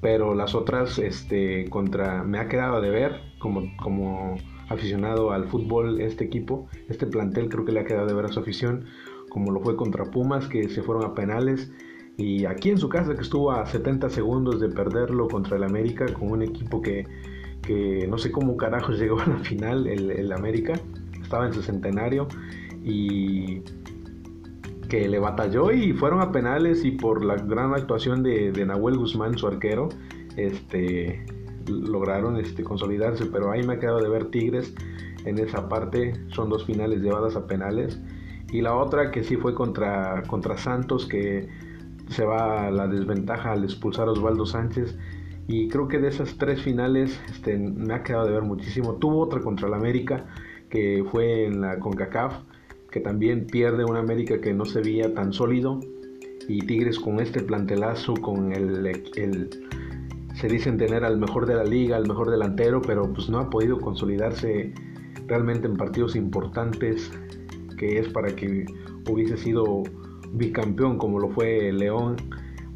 pero 0.00 0.34
las 0.34 0.54
otras 0.54 0.98
este, 0.98 1.68
contra 1.68 2.22
me 2.22 2.38
ha 2.38 2.48
quedado 2.48 2.80
de 2.80 2.90
ver 2.90 3.20
como, 3.38 3.76
como 3.76 4.36
aficionado 4.68 5.32
al 5.32 5.48
fútbol 5.48 6.00
este 6.00 6.24
equipo, 6.24 6.68
este 6.88 7.06
plantel 7.06 7.48
creo 7.48 7.64
que 7.64 7.72
le 7.72 7.80
ha 7.80 7.84
quedado 7.84 8.06
de 8.06 8.14
ver 8.14 8.26
a 8.26 8.28
su 8.28 8.40
afición, 8.40 8.86
como 9.30 9.50
lo 9.50 9.60
fue 9.60 9.76
contra 9.76 10.04
Pumas 10.04 10.46
que 10.46 10.68
se 10.68 10.82
fueron 10.82 11.04
a 11.04 11.14
penales. 11.14 11.72
Y 12.18 12.44
aquí 12.44 12.68
en 12.68 12.76
su 12.76 12.90
casa 12.90 13.14
que 13.14 13.22
estuvo 13.22 13.50
a 13.50 13.64
70 13.64 14.10
segundos 14.10 14.60
de 14.60 14.68
perderlo 14.68 15.28
contra 15.28 15.56
el 15.56 15.64
América 15.64 16.04
con 16.12 16.30
un 16.30 16.42
equipo 16.42 16.82
que, 16.82 17.06
que 17.62 18.06
no 18.08 18.18
sé 18.18 18.30
cómo 18.30 18.58
carajos 18.58 18.98
llegó 19.00 19.18
a 19.20 19.26
la 19.26 19.38
final, 19.38 19.86
el, 19.86 20.10
el 20.10 20.32
América, 20.32 20.74
estaba 21.22 21.46
en 21.46 21.54
su 21.54 21.62
centenario 21.62 22.28
y 22.84 23.62
que 24.90 25.08
le 25.08 25.18
batalló 25.18 25.70
y 25.70 25.92
fueron 25.92 26.20
a 26.20 26.32
penales 26.32 26.84
y 26.84 26.90
por 26.90 27.24
la 27.24 27.36
gran 27.36 27.72
actuación 27.72 28.22
de, 28.22 28.52
Nahuel 28.66 28.98
Guzmán, 28.98 29.38
su 29.38 29.46
arquero, 29.46 29.88
este, 30.36 31.24
lograron 31.66 32.36
este, 32.36 32.64
consolidarse, 32.64 33.26
pero 33.26 33.52
ahí 33.52 33.62
me 33.62 33.74
ha 33.74 33.78
quedado 33.78 34.00
de 34.00 34.08
ver 34.08 34.26
Tigres 34.26 34.74
en 35.24 35.38
esa 35.38 35.68
parte, 35.68 36.14
son 36.28 36.50
dos 36.50 36.66
finales 36.66 37.00
llevadas 37.00 37.36
a 37.36 37.46
penales 37.46 37.98
y 38.52 38.60
la 38.60 38.74
otra 38.74 39.10
que 39.10 39.22
sí 39.22 39.36
fue 39.36 39.54
contra, 39.54 40.22
contra 40.26 40.56
Santos 40.56 41.06
que 41.06 41.48
se 42.08 42.24
va 42.24 42.66
a 42.66 42.70
la 42.70 42.88
desventaja 42.88 43.52
al 43.52 43.64
expulsar 43.64 44.08
a 44.08 44.12
Osvaldo 44.12 44.46
Sánchez. 44.46 44.96
Y 45.46 45.68
creo 45.68 45.88
que 45.88 45.98
de 45.98 46.08
esas 46.08 46.36
tres 46.38 46.62
finales 46.62 47.20
este, 47.30 47.56
me 47.56 47.94
ha 47.94 48.02
quedado 48.02 48.26
de 48.26 48.32
ver 48.32 48.42
muchísimo. 48.42 48.94
Tuvo 48.94 49.20
otra 49.20 49.40
contra 49.40 49.68
el 49.68 49.74
América 49.74 50.26
que 50.68 51.04
fue 51.10 51.46
en 51.46 51.60
la 51.60 51.78
CONCACAF 51.78 52.34
que 52.90 53.00
también 53.00 53.46
pierde 53.46 53.84
un 53.84 53.96
América 53.96 54.40
que 54.40 54.52
no 54.52 54.64
se 54.64 54.80
veía 54.80 55.14
tan 55.14 55.32
sólido. 55.32 55.80
Y 56.48 56.60
Tigres 56.66 56.98
con 56.98 57.20
este 57.20 57.42
plantelazo, 57.42 58.14
con 58.14 58.52
el, 58.52 58.84
el, 59.14 59.50
se 60.34 60.48
dicen 60.48 60.78
tener 60.78 61.04
al 61.04 61.18
mejor 61.18 61.46
de 61.46 61.54
la 61.54 61.64
liga, 61.64 61.96
al 61.96 62.08
mejor 62.08 62.30
delantero, 62.30 62.82
pero 62.82 63.12
pues 63.12 63.28
no 63.28 63.38
ha 63.38 63.50
podido 63.50 63.78
consolidarse 63.78 64.72
realmente 65.26 65.68
en 65.68 65.76
partidos 65.76 66.16
importantes, 66.16 67.12
que 67.80 67.98
es 67.98 68.10
para 68.10 68.36
que 68.36 68.66
hubiese 69.08 69.38
sido 69.38 69.84
bicampeón 70.32 70.98
como 70.98 71.18
lo 71.18 71.30
fue 71.30 71.72
León, 71.72 72.16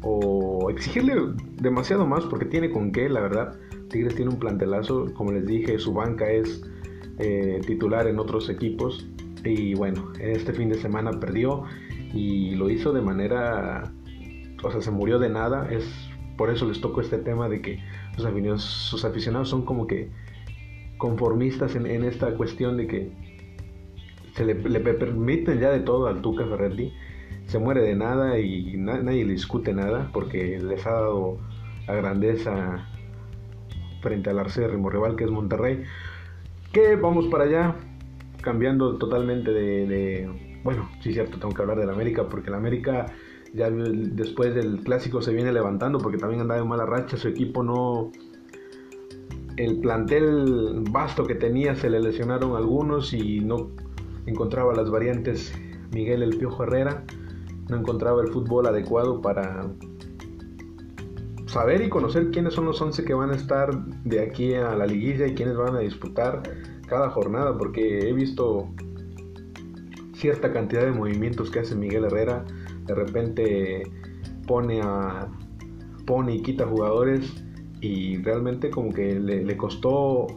o 0.01 0.71
exigirle 0.71 1.13
demasiado 1.61 2.07
más 2.07 2.25
porque 2.25 2.45
tiene 2.45 2.71
con 2.71 2.91
qué, 2.91 3.07
la 3.07 3.21
verdad. 3.21 3.55
Tigres 3.89 4.15
tiene 4.15 4.31
un 4.31 4.39
plantelazo, 4.39 5.13
como 5.13 5.31
les 5.31 5.45
dije, 5.45 5.77
su 5.77 5.93
banca 5.93 6.27
es 6.27 6.63
eh, 7.19 7.61
titular 7.67 8.07
en 8.07 8.17
otros 8.17 8.49
equipos 8.49 9.07
y 9.43 9.75
bueno, 9.75 10.11
este 10.19 10.53
fin 10.53 10.69
de 10.69 10.75
semana 10.75 11.11
perdió 11.19 11.63
y 12.11 12.55
lo 12.55 12.71
hizo 12.71 12.91
de 12.91 13.01
manera, 13.01 13.93
o 14.63 14.71
sea, 14.71 14.81
se 14.81 14.89
murió 14.89 15.19
de 15.19 15.29
nada. 15.29 15.69
Es 15.69 15.85
por 16.35 16.49
eso 16.49 16.67
les 16.67 16.81
tocó 16.81 17.01
este 17.01 17.19
tema 17.19 17.47
de 17.47 17.61
que 17.61 17.79
sus 18.57 19.05
aficionados 19.05 19.49
son 19.49 19.65
como 19.65 19.85
que 19.85 20.09
conformistas 20.97 21.75
en, 21.75 22.03
esta 22.03 22.35
cuestión 22.35 22.77
de 22.77 22.87
que 22.87 23.34
se 24.35 24.43
le, 24.43 24.55
permiten 24.55 25.59
ya 25.59 25.71
de 25.71 25.79
todo 25.79 26.07
al 26.07 26.21
Tuca 26.21 26.45
Ferretti. 26.45 26.93
Se 27.45 27.57
muere 27.57 27.81
de 27.81 27.95
nada 27.95 28.37
y 28.39 28.75
nadie 28.77 29.23
le 29.23 29.33
discute 29.33 29.73
nada 29.73 30.09
porque 30.13 30.59
les 30.59 30.85
ha 30.85 30.91
dado 30.91 31.37
la 31.87 31.95
grandeza 31.95 32.87
frente 34.01 34.29
al 34.29 34.39
arcérrimo 34.39 34.89
rival 34.89 35.15
que 35.15 35.23
es 35.23 35.31
Monterrey. 35.31 35.83
Que 36.73 36.97
vamos 36.97 37.27
para 37.27 37.45
allá 37.45 37.75
cambiando 38.41 38.97
totalmente 38.97 39.51
de, 39.51 40.59
bueno, 40.63 40.89
sí 40.99 41.13
cierto, 41.13 41.39
tengo 41.39 41.53
que 41.53 41.61
hablar 41.61 41.79
del 41.79 41.89
América 41.89 42.27
porque 42.27 42.49
el 42.49 42.55
América 42.55 43.05
ya 43.53 43.69
después 43.69 44.53
del 44.53 44.81
clásico 44.81 45.21
se 45.21 45.33
viene 45.33 45.53
levantando 45.53 45.99
porque 45.99 46.17
también 46.17 46.41
andaba 46.41 46.59
en 46.59 46.67
mala 46.67 46.85
racha, 46.85 47.15
su 47.15 47.29
equipo 47.29 47.63
no 47.63 48.11
el 49.55 49.79
plantel 49.79 50.83
vasto 50.91 51.25
que 51.25 51.35
tenía 51.35 51.75
se 51.75 51.89
le 51.89 52.01
lesionaron 52.01 52.57
algunos 52.57 53.13
y 53.13 53.39
no 53.39 53.69
encontraba 54.25 54.73
las 54.73 54.89
variantes 54.89 55.53
Miguel 55.91 56.23
El 56.23 56.37
Piojo 56.37 56.63
Herrera, 56.63 57.03
no 57.69 57.77
encontraba 57.77 58.21
el 58.21 58.29
fútbol 58.29 58.67
adecuado 58.67 59.21
para 59.21 59.67
saber 61.47 61.81
y 61.81 61.89
conocer 61.89 62.31
quiénes 62.31 62.53
son 62.53 62.65
los 62.65 62.81
11 62.81 63.05
que 63.05 63.13
van 63.13 63.31
a 63.31 63.35
estar 63.35 63.85
de 64.03 64.19
aquí 64.19 64.53
a 64.55 64.75
la 64.75 64.85
liguilla 64.85 65.27
y 65.27 65.35
quiénes 65.35 65.55
van 65.55 65.75
a 65.75 65.79
disputar 65.79 66.43
cada 66.87 67.09
jornada, 67.09 67.57
porque 67.57 68.09
he 68.09 68.13
visto 68.13 68.67
cierta 70.13 70.51
cantidad 70.51 70.83
de 70.83 70.91
movimientos 70.91 71.49
que 71.49 71.59
hace 71.59 71.75
Miguel 71.75 72.05
Herrera. 72.05 72.43
De 72.85 72.93
repente 72.93 73.83
pone 74.47 74.81
a 74.81 75.27
pone 76.05 76.35
y 76.35 76.41
quita 76.41 76.67
jugadores 76.67 77.43
y 77.81 78.17
realmente 78.17 78.69
como 78.69 78.93
que 78.93 79.19
le, 79.19 79.57
costó 79.57 80.27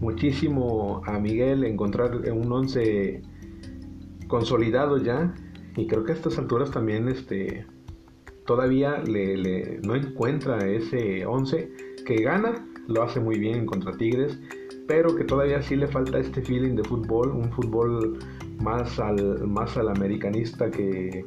muchísimo 0.00 1.02
a 1.06 1.18
Miguel 1.18 1.64
encontrar 1.64 2.16
un 2.30 2.52
11 2.52 3.22
consolidado 4.28 4.98
ya 4.98 5.34
y 5.76 5.86
creo 5.86 6.04
que 6.04 6.12
a 6.12 6.14
estas 6.14 6.38
alturas 6.38 6.70
también 6.70 7.08
este 7.08 7.66
todavía 8.46 8.98
le, 8.98 9.80
no 9.82 9.94
encuentra 9.94 10.66
ese 10.66 11.26
11 11.26 11.70
que 12.06 12.22
gana 12.22 12.66
lo 12.86 13.02
hace 13.02 13.20
muy 13.20 13.38
bien 13.38 13.66
contra 13.66 13.96
Tigres 13.96 14.38
pero 14.86 15.14
que 15.14 15.24
todavía 15.24 15.60
sí 15.62 15.76
le 15.76 15.86
falta 15.86 16.18
este 16.18 16.40
feeling 16.40 16.74
de 16.74 16.82
fútbol, 16.82 17.30
un 17.30 17.52
fútbol 17.52 18.18
más 18.58 18.98
al, 18.98 19.46
más 19.46 19.76
al 19.76 19.88
americanista 19.88 20.70
que 20.70 21.24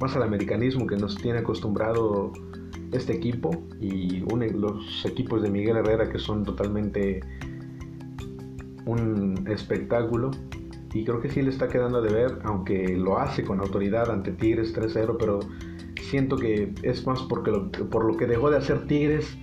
más 0.00 0.16
al 0.16 0.22
americanismo 0.22 0.86
que 0.86 0.96
nos 0.96 1.16
tiene 1.16 1.38
acostumbrado 1.38 2.32
este 2.92 3.14
equipo 3.14 3.50
y 3.80 4.20
los 4.20 5.04
equipos 5.04 5.42
de 5.42 5.50
Miguel 5.50 5.76
Herrera 5.76 6.08
que 6.08 6.18
son 6.18 6.44
totalmente 6.44 7.20
un 8.86 9.44
espectáculo 9.48 10.30
y 10.92 11.04
creo 11.04 11.20
que 11.20 11.28
sí 11.30 11.42
le 11.42 11.50
está 11.50 11.68
quedando 11.68 12.00
de 12.02 12.12
ver, 12.12 12.38
aunque 12.44 12.96
lo 12.96 13.18
hace 13.18 13.44
con 13.44 13.60
autoridad 13.60 14.10
ante 14.10 14.32
Tigres 14.32 14.74
3-0, 14.74 15.16
pero 15.18 15.40
siento 16.00 16.36
que 16.36 16.72
es 16.82 17.06
más 17.06 17.22
porque 17.22 17.52
por 17.90 18.04
lo 18.04 18.16
que 18.16 18.26
dejó 18.26 18.50
de 18.50 18.58
hacer 18.58 18.86
Tigres 18.86 19.36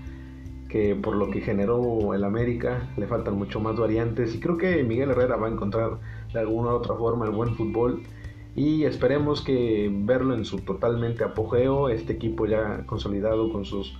que 0.75 0.95
por 0.95 1.15
lo 1.15 1.29
que 1.29 1.41
generó 1.41 2.13
el 2.13 2.23
América. 2.23 2.89
Le 2.97 3.07
faltan 3.07 3.35
mucho 3.37 3.59
más 3.59 3.77
variantes 3.77 4.35
y 4.35 4.39
creo 4.39 4.57
que 4.57 4.83
Miguel 4.83 5.11
Herrera 5.11 5.37
va 5.37 5.47
a 5.47 5.51
encontrar 5.51 5.99
de 6.33 6.39
alguna 6.39 6.71
u 6.71 6.73
otra 6.73 6.95
forma 6.95 7.25
el 7.25 7.31
buen 7.31 7.55
fútbol 7.55 8.03
y 8.55 8.83
esperemos 8.83 9.41
que 9.41 9.89
verlo 9.93 10.33
en 10.33 10.45
su 10.45 10.59
totalmente 10.59 11.23
apogeo, 11.23 11.89
este 11.89 12.13
equipo 12.13 12.45
ya 12.45 12.85
consolidado 12.85 13.51
con 13.51 13.65
sus 13.65 13.97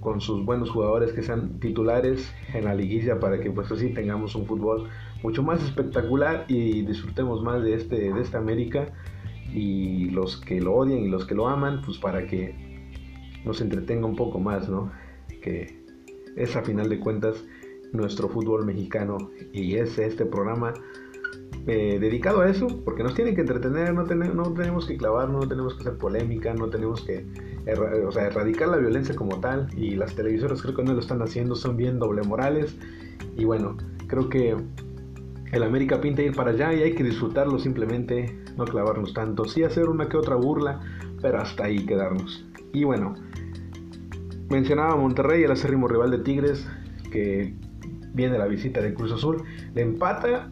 con 0.00 0.20
sus 0.20 0.44
buenos 0.44 0.70
jugadores 0.70 1.12
que 1.12 1.22
sean 1.22 1.58
titulares 1.58 2.32
en 2.54 2.66
la 2.66 2.74
liguilla 2.76 3.18
para 3.18 3.40
que 3.40 3.50
pues 3.50 3.70
así 3.72 3.88
tengamos 3.92 4.36
un 4.36 4.46
fútbol 4.46 4.88
mucho 5.22 5.42
más 5.42 5.62
espectacular 5.62 6.44
y 6.48 6.82
disfrutemos 6.82 7.42
más 7.42 7.62
de 7.62 7.74
este 7.74 8.12
de 8.12 8.20
esta 8.20 8.38
América. 8.38 8.92
Y 9.52 10.10
los 10.10 10.36
que 10.36 10.60
lo 10.60 10.74
odian 10.74 10.98
y 11.00 11.08
los 11.08 11.24
que 11.24 11.34
lo 11.34 11.48
aman 11.48 11.80
pues 11.84 11.98
para 11.98 12.26
que 12.26 12.54
nos 13.44 13.60
entretenga 13.60 14.06
un 14.06 14.16
poco 14.16 14.38
más, 14.38 14.68
¿no? 14.68 14.92
Que 15.42 15.82
es 16.36 16.54
a 16.54 16.62
final 16.62 16.88
de 16.88 17.00
cuentas 17.00 17.44
nuestro 17.92 18.28
fútbol 18.28 18.64
mexicano. 18.64 19.18
Y 19.52 19.76
es 19.76 19.98
este 19.98 20.26
programa 20.26 20.74
eh, 21.66 21.98
dedicado 22.00 22.40
a 22.40 22.48
eso, 22.48 22.66
porque 22.84 23.02
nos 23.02 23.14
tienen 23.14 23.34
que 23.34 23.42
entretener, 23.42 23.92
no, 23.92 24.04
no 24.04 24.54
tenemos 24.54 24.86
que 24.86 24.96
clavarnos, 24.96 25.42
no 25.42 25.48
tenemos 25.48 25.74
que 25.74 25.80
hacer 25.80 25.98
polémica, 25.98 26.54
no 26.54 26.68
tenemos 26.68 27.02
que 27.02 27.26
erradicar 27.66 28.68
la 28.68 28.76
violencia 28.76 29.14
como 29.14 29.40
tal. 29.40 29.68
Y 29.76 29.96
las 29.96 30.14
televisoras 30.14 30.62
creo 30.62 30.74
que 30.74 30.82
no 30.82 30.94
lo 30.94 31.00
están 31.00 31.22
haciendo, 31.22 31.54
son 31.54 31.76
bien 31.76 31.98
doble 31.98 32.22
morales. 32.22 32.76
Y 33.36 33.44
bueno, 33.44 33.76
creo 34.06 34.28
que 34.28 34.56
el 35.52 35.62
América 35.62 36.00
pinta 36.00 36.22
ir 36.22 36.34
para 36.34 36.50
allá 36.50 36.74
y 36.74 36.82
hay 36.82 36.94
que 36.94 37.04
disfrutarlo 37.04 37.58
simplemente, 37.58 38.38
no 38.56 38.64
clavarnos 38.64 39.14
tanto, 39.14 39.44
sí 39.44 39.62
hacer 39.62 39.88
una 39.88 40.08
que 40.08 40.16
otra 40.16 40.36
burla, 40.36 40.80
pero 41.20 41.38
hasta 41.38 41.64
ahí 41.64 41.84
quedarnos. 41.86 42.44
Y 42.72 42.84
bueno, 42.84 43.14
Mencionaba 44.50 44.96
Monterrey, 44.96 45.42
el 45.42 45.50
acérrimo 45.50 45.88
rival 45.88 46.10
de 46.10 46.18
Tigres, 46.20 46.66
que 47.12 47.54
viene 48.14 48.38
la 48.38 48.46
visita 48.46 48.80
de 48.80 48.94
Cruz 48.94 49.12
Azul. 49.12 49.42
Le 49.74 49.82
empata, 49.82 50.50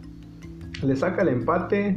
le 0.82 0.94
saca 0.96 1.22
el 1.22 1.28
empate. 1.28 1.96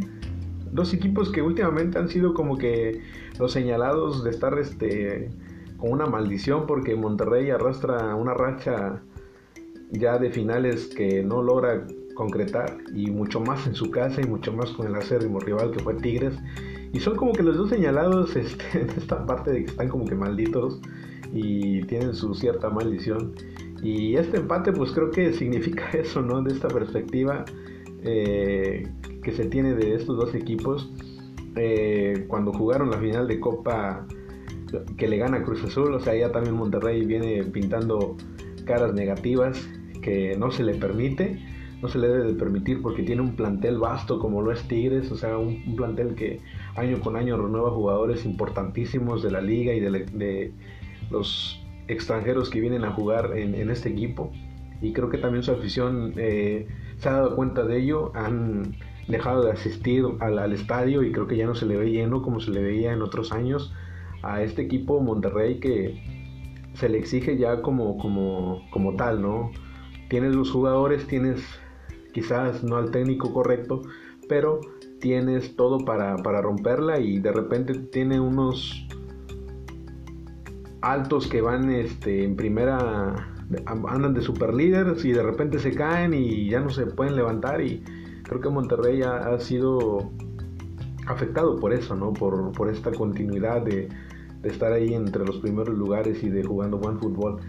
Dos 0.72 0.94
equipos 0.94 1.30
que 1.30 1.42
últimamente 1.42 2.00
han 2.00 2.08
sido 2.08 2.34
como 2.34 2.58
que 2.58 3.02
los 3.38 3.52
señalados 3.52 4.24
de 4.24 4.30
estar 4.30 4.58
este, 4.58 5.30
con 5.76 5.92
una 5.92 6.06
maldición 6.06 6.66
porque 6.68 6.96
Monterrey 6.96 7.50
arrastra 7.50 8.16
una 8.16 8.34
racha 8.34 9.02
ya 9.92 10.18
de 10.18 10.30
finales 10.30 10.88
que 10.88 11.22
no 11.24 11.42
logra 11.42 11.86
concretar 12.20 12.80
y 12.94 13.10
mucho 13.10 13.40
más 13.40 13.66
en 13.66 13.74
su 13.74 13.90
casa 13.92 14.20
y 14.20 14.26
mucho 14.26 14.52
más 14.52 14.72
con 14.72 14.88
el 14.88 14.96
acérrimo 14.96 15.40
rival 15.40 15.72
que 15.72 15.80
fue 15.80 15.94
Tigres. 15.94 16.36
Y 16.92 17.00
son 17.00 17.16
como 17.16 17.32
que 17.32 17.44
los 17.44 17.56
dos 17.56 17.70
señalados 17.70 18.36
este, 18.36 18.66
en 18.74 18.90
esta 18.90 19.26
parte 19.26 19.52
de 19.52 19.60
que 19.64 19.72
están 19.72 19.88
como 19.88 20.04
que 20.04 20.16
malditos 20.16 20.82
y 21.32 21.82
tienen 21.84 22.14
su 22.14 22.36
cierta 22.36 22.70
maldición. 22.70 23.36
Y 23.82 24.18
este 24.18 24.36
empate 24.36 24.74
pues 24.74 24.92
creo 24.92 25.12
que 25.12 25.32
significa 25.32 25.90
eso, 25.94 26.22
¿no? 26.22 26.42
De 26.42 26.54
esta 26.54 26.68
perspectiva 26.68 27.46
eh, 28.04 28.86
que 29.24 29.32
se 29.32 29.46
tiene 29.46 29.74
de 29.76 29.96
estos 29.96 30.18
dos 30.18 30.36
equipos. 30.36 30.92
Eh, 31.56 32.26
cuando 32.28 32.52
jugaron 32.52 32.92
la 32.92 32.98
final 32.98 33.30
de 33.30 33.40
Copa 33.40 34.06
que 34.98 35.08
le 35.08 35.18
gana 35.18 35.42
Cruz 35.42 35.64
Azul, 35.64 35.94
o 35.94 36.00
sea, 36.02 36.16
ya 36.16 36.34
también 36.34 36.56
Monterrey 36.56 37.06
viene 37.06 37.46
pintando 37.46 38.18
caras 38.66 38.94
negativas 38.94 39.68
que 40.02 40.36
no 40.38 40.52
se 40.52 40.64
le 40.64 40.74
permite, 40.76 41.40
no 41.82 41.88
se 41.88 41.98
le 41.98 42.08
debe 42.08 42.26
de 42.26 42.34
permitir 42.34 42.82
porque 42.82 43.04
tiene 43.04 43.22
un 43.22 43.36
plantel 43.36 43.78
vasto 43.78 44.20
como 44.20 44.42
lo 44.42 44.52
es 44.52 44.68
Tigres, 44.68 45.12
o 45.12 45.16
sea, 45.16 45.38
un, 45.38 45.76
plantel 45.76 46.16
que 46.16 46.40
año 46.76 47.00
con 47.00 47.16
año 47.16 47.38
renueva 47.38 47.72
jugadores 47.72 48.26
importantísimos 48.26 49.24
de 49.24 49.32
la 49.32 49.42
liga 49.42 49.74
y 49.74 49.80
de, 49.80 50.54
los 51.10 51.62
extranjeros 51.88 52.50
que 52.50 52.60
vienen 52.60 52.84
a 52.84 52.92
jugar 52.92 53.36
en, 53.36 53.70
este 53.70 53.90
equipo. 53.90 54.32
Y 54.82 54.94
creo 54.94 55.10
que 55.10 55.18
también 55.18 55.44
su 55.44 55.52
afición 55.52 56.14
eh, 56.18 56.68
se 56.98 57.10
ha 57.10 57.14
dado 57.14 57.36
cuenta 57.36 57.64
de 57.64 57.80
ello, 57.80 58.12
han 58.16 58.76
dejado 59.08 59.44
de 59.44 59.52
asistir 59.52 60.06
al, 60.20 60.38
al, 60.38 60.54
estadio 60.54 61.02
y 61.04 61.12
creo 61.12 61.28
que 61.28 61.36
ya 61.36 61.48
no 61.48 61.56
se 61.56 61.66
le 61.66 61.78
ve 61.78 61.90
lleno 61.90 62.22
como 62.22 62.40
se 62.40 62.52
le 62.52 62.62
veía 62.62 62.94
en 62.94 63.02
otros 63.02 63.32
años 63.32 63.74
a 64.22 64.44
este 64.44 64.62
equipo 64.62 65.02
Monterrey 65.02 65.60
que 65.60 66.00
se 66.74 66.90
le 66.90 66.98
exige 67.00 67.38
ya 67.38 67.62
como, 67.62 67.98
como, 67.98 68.62
como 68.70 68.96
tal, 68.96 69.22
¿no? 69.22 69.52
Tienes 70.10 70.36
los 70.36 70.52
jugadores, 70.52 71.08
tienes 71.08 71.44
quizás 72.14 72.64
no 72.64 72.78
al 72.78 72.92
técnico 72.92 73.34
correcto, 73.34 73.82
pero 74.28 74.62
tienes 75.00 75.56
todo 75.56 75.80
para, 75.80 76.18
para 76.18 76.42
romperla 76.42 77.00
y 77.00 77.20
de 77.20 77.32
repente 77.32 77.74
tiene 77.74 78.20
unos 78.20 78.88
altos 80.82 81.28
que 81.28 81.42
van 81.42 81.72
este, 81.72 82.24
en 82.24 82.36
primera, 82.36 83.34
andan 83.66 84.14
de 84.14 84.22
super 84.22 84.54
líderes 84.54 85.04
y 85.06 85.12
de 85.12 85.24
repente 85.24 85.60
se 85.60 85.74
caen 85.74 86.14
y 86.14 86.50
ya 86.50 86.60
no 86.60 86.70
se 86.70 86.86
pueden 86.86 87.16
levantar 87.16 87.62
y 87.62 87.84
creo 88.24 88.42
que 88.42 88.50
Monterrey 88.50 89.02
ha, 89.02 89.18
ha 89.18 89.40
sido 89.40 90.12
afectado 91.10 91.56
por 91.58 91.74
eso, 91.74 91.96
¿no? 91.96 92.14
Por, 92.14 92.52
por 92.54 92.70
esta 92.70 92.92
continuidad 92.92 93.64
de, 93.64 93.90
estar 94.44 94.72
ahí 94.72 94.94
entre 94.94 95.26
los 95.26 95.38
primeros 95.40 95.78
lugares 95.78 96.24
y 96.24 96.30
de 96.30 96.44
jugando 96.44 96.78
buen 96.78 96.98
fútbol. 96.98 97.42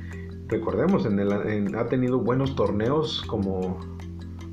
Recordemos, 0.48 1.06
en 1.06 1.20
el, 1.20 1.76
ha 1.76 1.86
tenido 1.86 2.18
buenos 2.18 2.56
torneos 2.56 3.22
como 3.28 3.78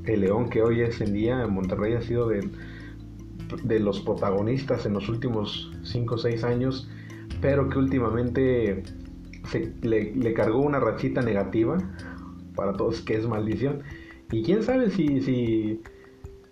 el 0.08 0.20
León 0.22 0.48
que 0.48 0.62
hoy 0.62 0.80
es 0.80 1.00
en 1.00 1.12
día, 1.12 1.42
en 1.42 1.52
Monterrey 1.52 1.94
ha 1.94 2.02
sido 2.02 2.28
de, 2.28 2.48
de 3.62 3.80
los 3.80 4.00
protagonistas 4.00 4.86
en 4.86 4.94
los 4.94 5.08
últimos 5.08 5.70
5 5.82 6.14
o 6.14 6.18
6 6.18 6.44
años, 6.44 6.88
pero 7.40 7.68
que 7.68 7.78
últimamente 7.78 8.82
se, 9.50 9.72
le, 9.82 10.34
cargó 10.34 10.60
una 10.60 10.80
rachita 10.80 11.22
negativa 11.22 11.78
para 12.54 12.72
todos, 12.74 13.00
que 13.00 13.16
es 13.16 13.26
maldición. 13.26 13.82
Y 14.30 14.42
quién 14.42 14.62
sabe 14.62 14.90
si, 14.90 15.20
si, 15.20 15.82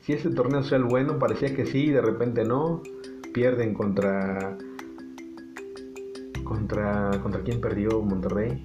si 0.01 0.13
este 0.13 0.31
torneo 0.31 0.63
sea 0.63 0.79
el 0.79 0.85
bueno, 0.85 1.19
parecía 1.19 1.55
que 1.55 1.67
sí, 1.67 1.91
de 1.91 2.01
repente 2.01 2.45
no, 2.45 2.83
pierden 3.33 3.75
contra 3.75 4.57
contra, 6.45 7.11
contra 7.23 7.43
quién 7.43 7.61
perdió 7.61 8.01
Monterrey. 8.01 8.65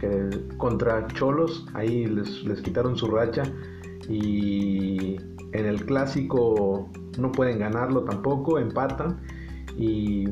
Que, 0.00 0.28
contra 0.56 1.06
Cholos, 1.08 1.66
ahí 1.74 2.06
les, 2.06 2.44
les 2.44 2.60
quitaron 2.60 2.96
su 2.96 3.06
racha. 3.08 3.42
Y 4.08 5.16
en 5.52 5.66
el 5.66 5.84
clásico 5.86 6.90
no 7.18 7.32
pueden 7.32 7.58
ganarlo 7.58 8.04
tampoco, 8.04 8.58
empatan. 8.58 9.20
Y 9.76 10.28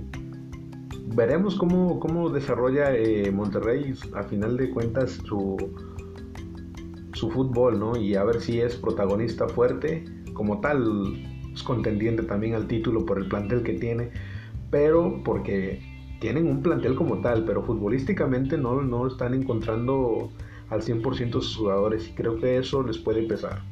veremos 1.14 1.57
cómo, 1.57 1.99
cómo 2.00 2.31
desarrolla 2.31 2.95
eh, 2.95 3.31
Monterrey 3.31 3.95
a 4.14 4.23
final 4.25 4.57
de 4.57 4.71
cuentas 4.71 5.21
su, 5.25 5.57
su 7.12 7.31
fútbol, 7.31 7.78
¿no? 7.78 7.97
Y 7.97 8.14
a 8.14 8.25
ver 8.25 8.40
si 8.40 8.61
es 8.61 8.76
protagonista 8.76 9.49
fuerte, 9.49 10.04
como 10.33 10.61
tal, 10.61 11.14
es 11.52 11.62
contendiente 11.62 12.23
también 12.23 12.54
al 12.54 12.66
título 12.66 13.04
por 13.04 13.19
el 13.19 13.28
plantel 13.28 13.62
que 13.62 13.75
tiene, 13.75 14.11
pero 14.71 15.23
porque 15.25 15.81
tienen 16.23 16.47
un 16.47 16.62
plantel 16.62 16.95
como 16.95 17.21
tal, 17.21 17.45
pero 17.45 17.64
futbolísticamente 17.64 18.57
no, 18.57 18.81
no 18.81 19.09
están 19.09 19.35
encontrando 19.35 20.31
al 20.71 20.81
100% 20.81 21.33
sus 21.33 21.57
jugadores 21.57 22.08
y 22.08 22.13
creo 22.13 22.37
que 22.37 22.58
eso 22.58 22.85
les 22.85 22.97
puede 22.97 23.25
pesar. 23.25 23.65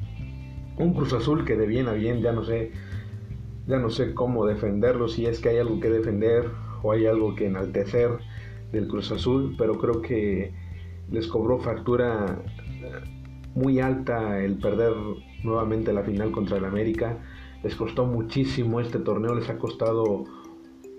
Un 0.77 0.93
Cruz 0.93 1.13
Azul 1.13 1.45
que 1.45 1.55
de 1.55 1.65
bien 1.65 1.87
a 1.87 1.93
bien 1.93 2.21
ya 2.21 2.33
no 2.33 2.43
sé, 2.43 2.73
ya 3.67 3.79
no 3.79 3.89
sé 3.89 4.13
cómo 4.13 4.45
defenderlo, 4.45 5.07
si 5.07 5.25
es 5.27 5.39
que 5.39 5.47
hay 5.47 5.59
algo 5.59 5.79
que 5.79 5.89
defender 5.89 6.49
o 6.83 6.91
hay 6.91 7.05
algo 7.05 7.35
que 7.35 7.45
enaltecer 7.45 8.09
del 8.73 8.89
Cruz 8.89 9.13
Azul, 9.13 9.55
pero 9.57 9.79
creo 9.79 10.01
que 10.01 10.53
les 11.09 11.27
cobró 11.27 11.57
factura 11.57 12.43
muy 13.55 13.79
alta 13.79 14.43
el 14.43 14.57
perder 14.57 14.91
nuevamente 15.45 15.93
la 15.93 16.03
final 16.03 16.31
contra 16.33 16.57
el 16.57 16.65
América. 16.65 17.17
Les 17.63 17.75
costó 17.75 18.05
muchísimo 18.05 18.81
este 18.81 18.99
torneo, 18.99 19.35
les 19.35 19.49
ha 19.49 19.57
costado 19.57 20.25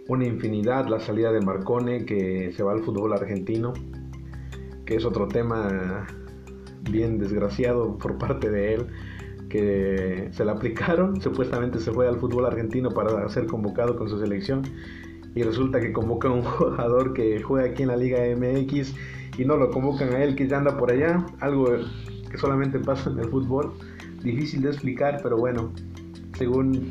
una 0.09 0.27
infinidad 0.27 0.87
la 0.89 1.01
salida 1.01 1.33
de 1.33 1.41
Marcone 1.41 2.05
que 2.05 2.53
se 2.53 2.63
va 2.63 2.73
al 2.73 2.81
fútbol 2.81 3.13
argentino, 3.13 3.73
que 4.85 4.97
es 4.97 5.05
otro 5.05 5.29
tema 5.29 6.07
bien 6.91 7.19
desgraciado 7.19 7.97
por 7.99 8.19
parte 8.19 8.51
de 8.51 8.75
él, 8.75 8.87
que 9.49 10.29
se 10.33 10.45
le 10.45 10.51
aplicaron, 10.51 11.21
supuestamente 11.23 11.79
se 11.79 11.93
fue 11.93 12.09
al 12.09 12.19
fútbol 12.19 12.47
argentino 12.47 12.91
para 12.91 13.29
ser 13.29 13.47
convocado 13.47 13.97
con 13.97 14.09
su 14.09 14.19
selección 14.19 14.63
y 15.35 15.43
resulta 15.43 15.81
que 15.81 15.93
convoca 15.93 16.29
a 16.29 16.33
un 16.33 16.43
jugador 16.43 17.15
que 17.15 17.41
juega 17.43 17.71
aquí 17.71 17.83
en 17.83 17.89
la 17.89 17.97
Liga 17.97 18.19
MX 18.37 18.95
y 19.39 19.45
no 19.45 19.57
lo 19.57 19.71
convocan 19.71 20.13
a 20.15 20.23
él 20.23 20.35
que 20.37 20.47
ya 20.49 20.59
anda 20.59 20.77
por 20.77 20.91
allá, 20.91 21.25
algo 21.41 21.67
que 22.31 22.39
solamente 22.39 22.79
pasa 22.79 23.11
en 23.11 23.19
el 23.19 23.29
fútbol, 23.29 23.73
difícil 24.23 24.63
de 24.63 24.71
explicar, 24.71 25.21
pero 25.23 25.37
bueno, 25.37 25.73
según 26.37 26.91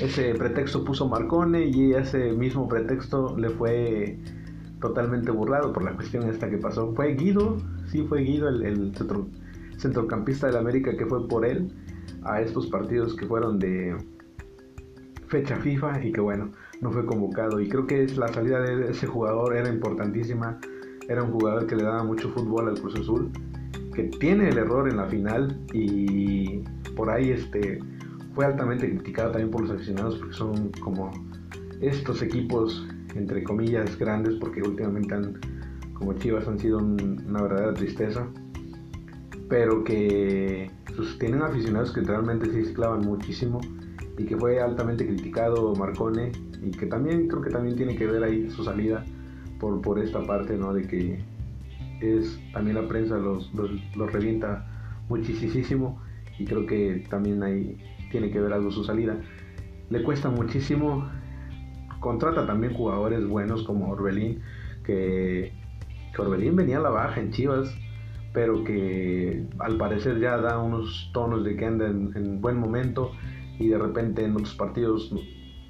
ese 0.00 0.34
pretexto 0.34 0.84
puso 0.84 1.08
Marcone 1.08 1.66
y 1.66 1.92
ese 1.92 2.32
mismo 2.32 2.68
pretexto 2.68 3.36
le 3.36 3.50
fue 3.50 4.18
totalmente 4.80 5.30
burlado 5.30 5.72
por 5.72 5.82
la 5.82 5.92
cuestión 5.94 6.28
esta 6.28 6.48
que 6.48 6.58
pasó. 6.58 6.94
Fue 6.94 7.14
Guido, 7.14 7.56
sí 7.86 8.04
fue 8.08 8.22
Guido 8.22 8.48
el, 8.48 8.92
centrocampista 9.76 10.46
del 10.46 10.56
América 10.56 10.96
que 10.96 11.06
fue 11.06 11.26
por 11.26 11.44
él 11.44 11.72
a 12.22 12.40
estos 12.40 12.66
partidos 12.66 13.14
que 13.14 13.26
fueron 13.26 13.58
de 13.58 13.96
fecha 15.28 15.56
FIFA 15.56 16.04
y 16.04 16.12
que 16.12 16.20
bueno, 16.20 16.52
no 16.80 16.92
fue 16.92 17.04
convocado. 17.04 17.60
Y 17.60 17.68
creo 17.68 17.86
que 17.86 18.06
la 18.08 18.28
salida 18.28 18.60
de 18.60 18.90
ese 18.90 19.06
jugador 19.06 19.56
era 19.56 19.68
importantísima. 19.68 20.58
Era 21.08 21.22
un 21.22 21.32
jugador 21.32 21.66
que 21.66 21.74
le 21.74 21.84
daba 21.84 22.04
mucho 22.04 22.28
fútbol 22.30 22.68
al 22.68 22.78
Cruz 22.78 22.94
Azul, 22.96 23.30
que 23.94 24.04
tiene 24.04 24.50
el 24.50 24.58
error 24.58 24.88
en 24.88 24.98
la 24.98 25.06
final 25.06 25.58
y 25.72 26.62
por 26.94 27.10
ahí 27.10 27.30
este 27.30 27.80
fue 28.38 28.46
altamente 28.46 28.88
criticado 28.88 29.32
también 29.32 29.50
por 29.50 29.62
los 29.62 29.72
aficionados 29.72 30.14
porque 30.16 30.32
son 30.32 30.70
como 30.78 31.10
estos 31.80 32.22
equipos, 32.22 32.86
entre 33.16 33.42
comillas, 33.42 33.98
grandes, 33.98 34.36
porque 34.36 34.62
últimamente 34.62 35.12
han, 35.12 35.40
como 35.92 36.12
Chivas 36.12 36.46
han 36.46 36.56
sido 36.56 36.78
una 36.78 37.42
verdadera 37.42 37.74
tristeza, 37.74 38.28
pero 39.48 39.82
que 39.82 40.70
pues, 40.96 41.18
tienen 41.18 41.42
aficionados 41.42 41.90
que 41.90 42.00
realmente 42.02 42.48
se 42.52 42.72
clavan 42.74 43.00
muchísimo 43.00 43.60
y 44.16 44.24
que 44.24 44.36
fue 44.36 44.60
altamente 44.60 45.04
criticado 45.04 45.74
Marcone 45.74 46.30
y 46.62 46.70
que 46.70 46.86
también 46.86 47.26
creo 47.26 47.42
que 47.42 47.50
también 47.50 47.74
tiene 47.74 47.96
que 47.96 48.06
ver 48.06 48.22
ahí 48.22 48.48
su 48.50 48.62
salida 48.62 49.04
por, 49.58 49.82
por 49.82 49.98
esta 49.98 50.24
parte, 50.24 50.56
¿no? 50.56 50.72
De 50.72 50.86
que 50.86 51.24
es 52.00 52.38
también 52.52 52.76
la 52.76 52.86
prensa 52.86 53.18
los, 53.18 53.52
los, 53.52 53.68
los 53.96 54.12
revienta 54.12 54.64
muchísimo 55.08 56.00
y 56.38 56.44
creo 56.44 56.66
que 56.66 57.04
también 57.10 57.42
hay 57.42 57.76
tiene 58.10 58.30
que 58.30 58.40
ver 58.40 58.52
algo 58.52 58.70
su 58.70 58.84
salida. 58.84 59.20
Le 59.90 60.02
cuesta 60.02 60.28
muchísimo. 60.28 61.08
Contrata 62.00 62.46
también 62.46 62.74
jugadores 62.74 63.26
buenos 63.26 63.64
como 63.64 63.90
Orbelín, 63.90 64.40
que, 64.84 65.52
Orbelín 66.16 66.56
venía 66.56 66.78
a 66.78 66.80
la 66.80 66.90
baja 66.90 67.20
en 67.20 67.32
Chivas, 67.32 67.76
pero 68.32 68.62
que 68.64 69.46
al 69.58 69.76
parecer 69.78 70.20
ya 70.20 70.36
da 70.36 70.58
unos 70.58 71.10
tonos 71.12 71.44
de 71.44 71.56
que 71.56 71.64
anda 71.64 71.86
en, 71.86 72.40
buen 72.40 72.56
momento 72.56 73.12
y 73.58 73.68
de 73.68 73.78
repente 73.78 74.24
en 74.24 74.32
otros 74.32 74.54
partidos 74.54 75.12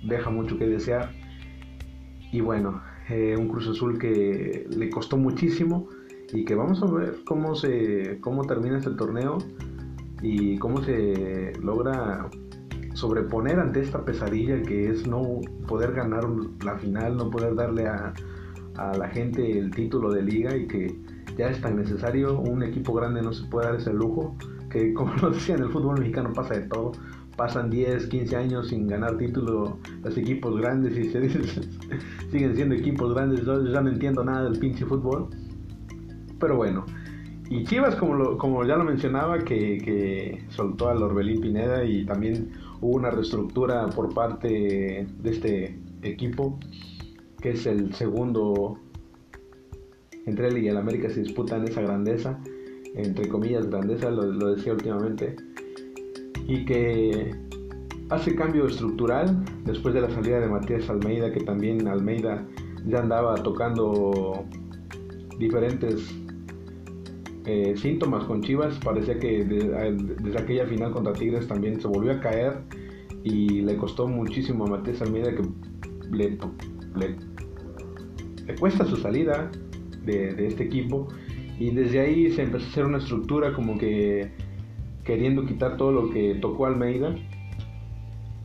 deja 0.07 0.31
mucho 0.31 0.59
que 0.59 0.67
desear. 0.67 1.11
Y 2.31 2.41
bueno, 2.41 2.83
eh, 3.09 3.37
un 3.39 3.49
Cruz 3.49 3.69
Azul 3.69 3.99
que 3.99 4.67
le 4.69 4.91
costó 4.91 5.17
muchísimo 5.17 5.89
y 6.33 6.45
que 6.45 6.55
vamos 6.55 6.83
a 6.83 6.87
ver 6.87 7.21
cómo 7.25 7.55
se 7.55 8.19
cómo 8.21 8.45
termina 8.45 8.77
este 8.77 8.91
torneo 8.91 9.39
y 10.23 10.59
cómo 10.59 10.83
se 10.83 11.53
logra 11.63 12.29
sobreponer 12.95 13.61
ante 13.61 13.81
esta 13.81 14.05
pesadilla 14.05 14.61
que 14.63 14.91
es 14.91 15.07
no 15.07 15.41
poder 15.69 15.93
ganar 15.93 16.25
la 16.65 16.77
final, 16.79 17.17
no 17.17 17.31
poder 17.31 17.55
darle 17.55 17.87
a, 17.87 18.13
la 18.97 19.09
gente 19.09 19.59
el 19.59 19.73
título 19.73 20.13
de 20.13 20.23
liga 20.23 20.57
y 20.57 20.69
que 20.69 20.97
ya 21.37 21.49
es 21.49 21.61
tan 21.61 21.77
necesario, 21.77 22.39
un 22.39 22.63
equipo 22.63 22.93
grande 22.95 23.23
no 23.23 23.33
se 23.33 23.45
puede 23.49 23.67
dar 23.67 23.77
ese 23.77 23.93
lujo, 23.93 24.37
que 24.71 24.95
como 24.95 25.15
lo 25.17 25.31
decía 25.31 25.57
en 25.57 25.63
el 25.63 25.71
fútbol 25.71 25.99
mexicano 25.99 26.33
pasa 26.33 26.55
de 26.55 26.69
todo, 26.69 26.93
pasan 27.37 27.71
10, 27.71 28.07
15 28.07 28.37
años 28.37 28.69
sin 28.69 28.87
ganar 28.87 29.17
título 29.17 29.79
los 30.05 30.17
equipos 30.17 30.61
grandes 30.61 30.97
y 30.97 31.11
se 31.11 31.29
siguen 32.31 32.55
siendo 32.55 32.77
equipos 32.77 33.15
grandes, 33.15 33.45
yo 33.45 33.65
ya 33.65 33.81
no 33.81 33.91
entiendo 33.91 34.23
nada 34.23 34.45
del 34.45 34.59
pinche 34.61 34.85
fútbol, 34.85 35.29
pero 36.39 36.57
bueno, 36.57 36.85
y 37.51 37.65
Chivas, 37.65 37.97
como, 37.97 38.37
como 38.37 38.65
ya 38.65 38.77
lo 38.77 38.85
mencionaba, 38.85 39.39
que, 39.39 40.45
soltó 40.51 40.89
al 40.89 41.03
Orbelín 41.03 41.41
Pineda 41.41 41.85
y 41.85 42.05
también 42.05 42.53
hubo 42.81 42.97
una 42.97 43.11
reestructura 43.11 43.89
por 43.89 44.13
parte 44.13 45.07
de 45.19 45.31
este 45.31 45.79
equipo 46.03 46.59
que 47.41 47.51
es 47.51 47.67
el 47.67 47.95
segundo 47.95 48.79
entre 50.27 50.49
él 50.49 50.59
y 50.59 50.69
el 50.69 50.77
América 50.77 51.09
se 51.09 51.23
disputan 51.23 51.67
esa 51.67 51.81
grandeza, 51.81 52.39
entre 52.95 53.29
comillas 53.29 53.67
grandeza, 53.67 54.11
lo, 54.11 54.25
lo 54.25 54.55
decía 54.55 54.75
últimamente, 54.75 55.37
y 56.47 56.67
que 56.67 57.35
hace 58.11 58.35
cambio 58.35 58.67
estructural 58.67 59.43
después 59.65 59.95
de 59.95 60.03
la 60.03 60.11
salida 60.11 60.41
de 60.41 60.49
Matías 60.49 60.91
Almeida, 60.91 61.33
que 61.33 61.41
también 61.41 61.89
Almeida 61.89 62.45
ya 62.87 62.99
andaba 62.99 63.37
tocando 63.37 64.45
diferentes 65.39 66.15
eh, 67.49 67.75
síntomas 67.77 68.25
con 68.25 68.43
Chivas. 68.43 68.79
Parecía 68.79 69.19
que 69.19 69.43
desde 69.43 70.39
aquella 70.39 70.67
final 70.67 70.93
contra 70.93 71.15
Tigres 71.15 71.49
también 71.49 71.81
se 71.81 71.89
volvió 71.89 72.13
a 72.13 72.21
caer 72.21 72.59
y 73.25 73.63
le 73.63 73.77
costó 73.77 74.07
muchísimo 74.07 74.67
a 74.67 74.69
Matías 74.69 75.01
Almeida 75.01 75.35
que 75.35 75.43
le, 76.11 76.39
le, 76.97 78.55
cuesta 78.61 78.85
su 78.85 78.97
salida 78.97 79.51
de, 80.05 80.47
este 80.47 80.65
equipo. 80.65 81.09
Y 81.59 81.71
desde 81.71 82.01
ahí 82.01 82.31
se 82.31 82.43
empezó 82.43 82.67
a 82.67 82.69
hacer 82.69 82.85
una 82.85 82.99
estructura 82.99 83.55
como 83.55 83.79
que 83.79 84.31
queriendo 85.05 85.47
quitar 85.47 85.79
todo 85.79 85.91
lo 85.91 86.11
que 86.11 86.35
tocó 86.35 86.67
Almeida 86.67 87.15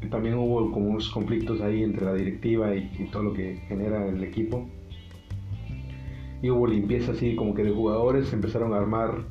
también 0.10 0.36
hubo 0.36 0.72
como 0.72 0.90
unos 0.90 1.10
conflictos 1.10 1.62
ahí 1.62 1.84
entre 1.84 2.06
la 2.06 2.14
directiva 2.14 2.76
y, 2.76 3.08
todo 3.12 3.24
lo 3.24 3.34
que 3.34 3.56
genera 3.68 4.08
el 4.08 4.24
equipo. 4.24 4.70
Y 6.44 6.52
hubo 6.52 6.68
limpieza 6.68 7.14
así 7.14 7.36
como 7.36 7.56
que 7.56 7.64
de 7.64 7.72
jugadores, 7.72 8.32
empezaron 8.34 8.74
a 8.74 8.78
armar 8.78 9.24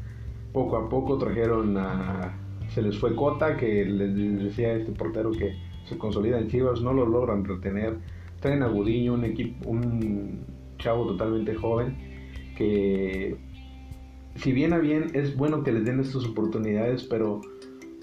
poco 0.53 0.77
a 0.77 0.88
poco, 0.88 1.18
trajeron 1.18 1.77
a... 1.77 2.37
Se 2.70 2.83
les 2.83 2.98
fue 2.98 3.14
Cota, 3.14 3.57
que 3.57 3.85
les 3.85 4.42
decía 4.42 4.72
este 4.72 4.90
portero 4.92 5.31
que 5.31 5.53
se 5.85 5.98
consolida 5.98 6.40
en 6.40 6.48
Chivas, 6.48 6.81
no 6.81 6.92
lo 6.92 7.07
logran 7.07 7.44
retener. 7.44 7.98
Traen 8.40 8.62
a 8.62 8.66
Gudiño, 8.66 9.14
un 9.14 9.25
equipo, 9.25 9.68
un 9.68 10.40
chavo 10.79 11.07
totalmente 11.07 11.55
joven, 11.55 11.96
que 12.57 13.37
si 14.37 14.53
bien 14.53 14.72
a 14.72 14.79
bien 14.79 15.07
es 15.14 15.37
bueno 15.37 15.62
que 15.62 15.72
les 15.72 15.85
den 15.85 16.01
estas 16.01 16.25
oportunidades, 16.25 17.05
pero 17.05 17.40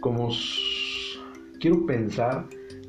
como 0.01 0.29
quiero 1.59 1.85
pensar 1.85 2.45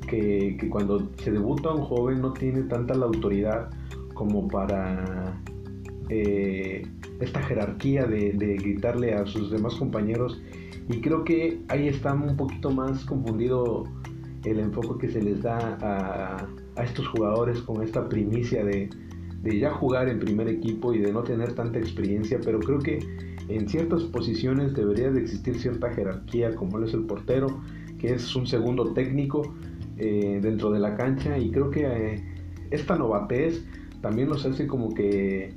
que, 0.07 0.57
cuando 0.69 1.09
se 1.17 1.31
debuta 1.31 1.71
un 1.71 1.81
joven 1.81 2.21
no 2.21 2.33
tiene 2.33 2.61
tanta 2.63 2.93
la 2.93 3.05
autoridad 3.05 3.69
como 4.13 4.47
para 4.47 5.41
eh, 6.13 6.85
esta 7.21 7.41
jerarquía 7.41 8.05
de, 8.05 8.31
gritarle 8.61 9.13
a 9.13 9.25
sus 9.25 9.49
demás 9.49 9.75
compañeros. 9.75 10.41
Y 10.89 10.99
creo 10.99 11.23
que 11.23 11.61
ahí 11.69 11.87
está 11.87 12.13
un 12.13 12.35
poquito 12.35 12.69
más 12.69 13.05
confundido 13.05 13.85
el 14.43 14.59
enfoque 14.59 15.07
que 15.07 15.13
se 15.13 15.21
les 15.21 15.41
da 15.41 15.77
a, 16.75 16.83
estos 16.83 17.07
jugadores 17.07 17.61
con 17.61 17.81
esta 17.81 18.09
primicia 18.09 18.65
de, 18.65 18.89
ya 19.43 19.71
jugar 19.71 20.09
en 20.09 20.19
primer 20.19 20.49
equipo 20.49 20.93
y 20.93 20.99
de 20.99 21.13
no 21.13 21.23
tener 21.23 21.53
tanta 21.53 21.79
experiencia, 21.79 22.39
pero 22.43 22.59
creo 22.59 22.79
que 22.79 22.99
en 23.47 23.69
ciertas 23.69 24.03
posiciones 24.03 24.73
debería 24.73 25.11
de 25.11 25.21
existir 25.21 25.57
cierta 25.59 25.93
jerarquía 25.93 26.55
como 26.55 26.77
él 26.77 26.85
es 26.85 26.93
el 26.93 27.03
portero, 27.05 27.61
que 27.99 28.13
es 28.13 28.35
un 28.35 28.47
segundo 28.47 28.93
técnico, 28.93 29.55
eh, 29.97 30.39
dentro 30.41 30.71
de 30.71 30.79
la 30.79 30.97
cancha. 30.97 31.37
Y 31.37 31.51
creo 31.51 31.69
que 31.69 31.85
eh, 31.85 32.23
esta 32.71 32.97
novatez 32.97 33.63
también 34.01 34.27
nos 34.27 34.45
hace 34.45 34.67
como 34.67 34.93
que 34.93 35.53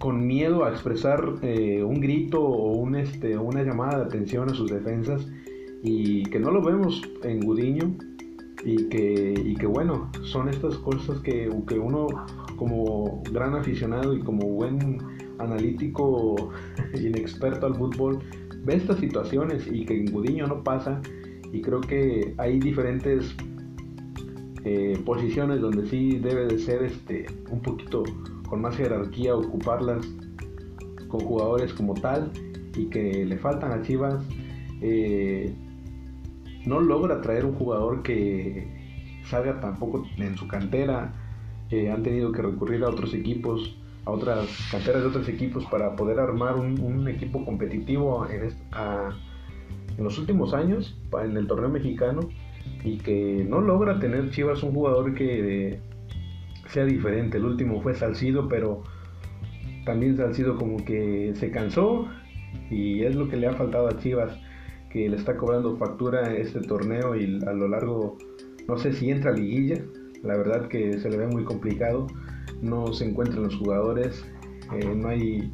con 0.00 0.26
miedo 0.26 0.64
a 0.64 0.70
expresar 0.70 1.36
eh, 1.42 1.84
un 1.84 2.00
grito 2.00 2.42
o 2.42 2.72
un, 2.72 2.96
este, 2.96 3.36
una 3.36 3.62
llamada 3.62 3.98
de 3.98 4.04
atención 4.06 4.50
a 4.50 4.54
sus 4.54 4.70
defensas 4.70 5.28
y 5.82 6.22
que 6.24 6.40
no 6.40 6.50
lo 6.50 6.62
vemos 6.62 7.02
en 7.22 7.40
Gudiño 7.40 7.94
y 8.64 8.88
que, 8.88 9.66
bueno, 9.66 10.10
son 10.22 10.48
estas 10.48 10.76
cosas 10.78 11.20
que, 11.20 11.50
que 11.66 11.78
uno 11.78 12.08
como 12.56 13.22
gran 13.30 13.54
aficionado 13.54 14.14
y 14.14 14.20
como 14.20 14.46
buen 14.48 14.98
analítico 15.38 16.50
inexperto 16.94 17.66
al 17.66 17.74
fútbol 17.74 18.18
ve 18.64 18.74
estas 18.76 18.98
situaciones 19.00 19.66
y 19.70 19.84
que 19.84 19.98
en 19.98 20.12
Gudiño 20.12 20.46
no 20.46 20.62
pasa 20.64 21.00
y 21.52 21.60
creo 21.60 21.80
que 21.80 22.34
hay 22.38 22.58
diferentes 22.58 23.34
eh, 24.64 24.98
posiciones 25.04 25.60
donde 25.60 25.86
sí 25.88 26.18
debe 26.18 26.46
de 26.46 26.58
ser 26.58 26.82
este 26.82 27.26
un 27.50 27.60
poquito 27.60 28.02
con 28.50 28.60
más 28.60 28.76
jerarquía 28.76 29.34
ocuparlas 29.34 30.06
con 31.08 31.20
jugadores 31.20 31.72
como 31.72 31.94
tal 31.94 32.30
y 32.76 32.86
que 32.86 33.24
le 33.24 33.38
faltan 33.38 33.72
a 33.72 33.82
Chivas 33.82 34.22
eh, 34.82 35.54
no 36.66 36.80
logra 36.80 37.20
traer 37.20 37.46
un 37.46 37.54
jugador 37.54 38.02
que 38.02 38.66
salga 39.24 39.60
tampoco 39.60 40.04
en 40.18 40.36
su 40.36 40.46
cantera. 40.48 41.14
Eh, 41.70 41.90
han 41.90 42.02
tenido 42.02 42.32
que 42.32 42.42
recurrir 42.42 42.82
a 42.84 42.88
otros 42.88 43.14
equipos 43.14 43.76
a 44.04 44.10
otras 44.10 44.48
canteras 44.70 45.02
de 45.02 45.08
otros 45.08 45.28
equipos 45.28 45.64
para 45.66 45.94
poder 45.94 46.18
armar 46.18 46.56
un, 46.56 47.06
equipo 47.06 47.44
competitivo 47.44 48.26
en 48.26 50.02
los 50.02 50.18
últimos 50.18 50.54
años 50.54 50.98
en 51.22 51.36
el 51.36 51.46
torneo 51.46 51.68
mexicano 51.68 52.20
y 52.82 52.96
que 52.96 53.46
no 53.46 53.60
logra 53.60 54.00
tener 54.00 54.30
Chivas 54.30 54.62
un 54.62 54.72
jugador 54.72 55.14
que 55.14 55.80
sea 56.70 56.84
diferente. 56.84 57.38
El 57.38 57.44
último 57.44 57.80
fue 57.82 57.94
Salcido, 57.94 58.48
pero 58.48 58.82
también 59.84 60.16
Salcido 60.16 60.56
como 60.56 60.84
que 60.84 61.32
se 61.34 61.50
cansó 61.50 62.08
y 62.70 63.02
es 63.04 63.14
lo 63.14 63.28
que 63.28 63.36
le 63.36 63.48
ha 63.48 63.52
faltado 63.52 63.88
a 63.88 63.98
Chivas, 63.98 64.38
que 64.90 65.08
le 65.08 65.16
está 65.16 65.36
cobrando 65.36 65.76
factura 65.76 66.34
este 66.34 66.60
torneo 66.60 67.14
y 67.16 67.38
a 67.46 67.52
lo 67.52 67.68
largo, 67.68 68.18
no 68.68 68.76
sé 68.76 68.92
si 68.92 69.10
entra 69.10 69.32
liguilla, 69.32 69.82
la 70.22 70.36
verdad 70.36 70.68
que 70.68 70.98
se 70.98 71.10
le 71.10 71.16
ve 71.16 71.26
muy 71.26 71.44
complicado, 71.44 72.06
no 72.60 72.92
se 72.92 73.08
encuentran 73.08 73.44
los 73.44 73.56
jugadores, 73.56 74.24
eh, 74.74 74.94
no 74.94 75.08
hay 75.08 75.52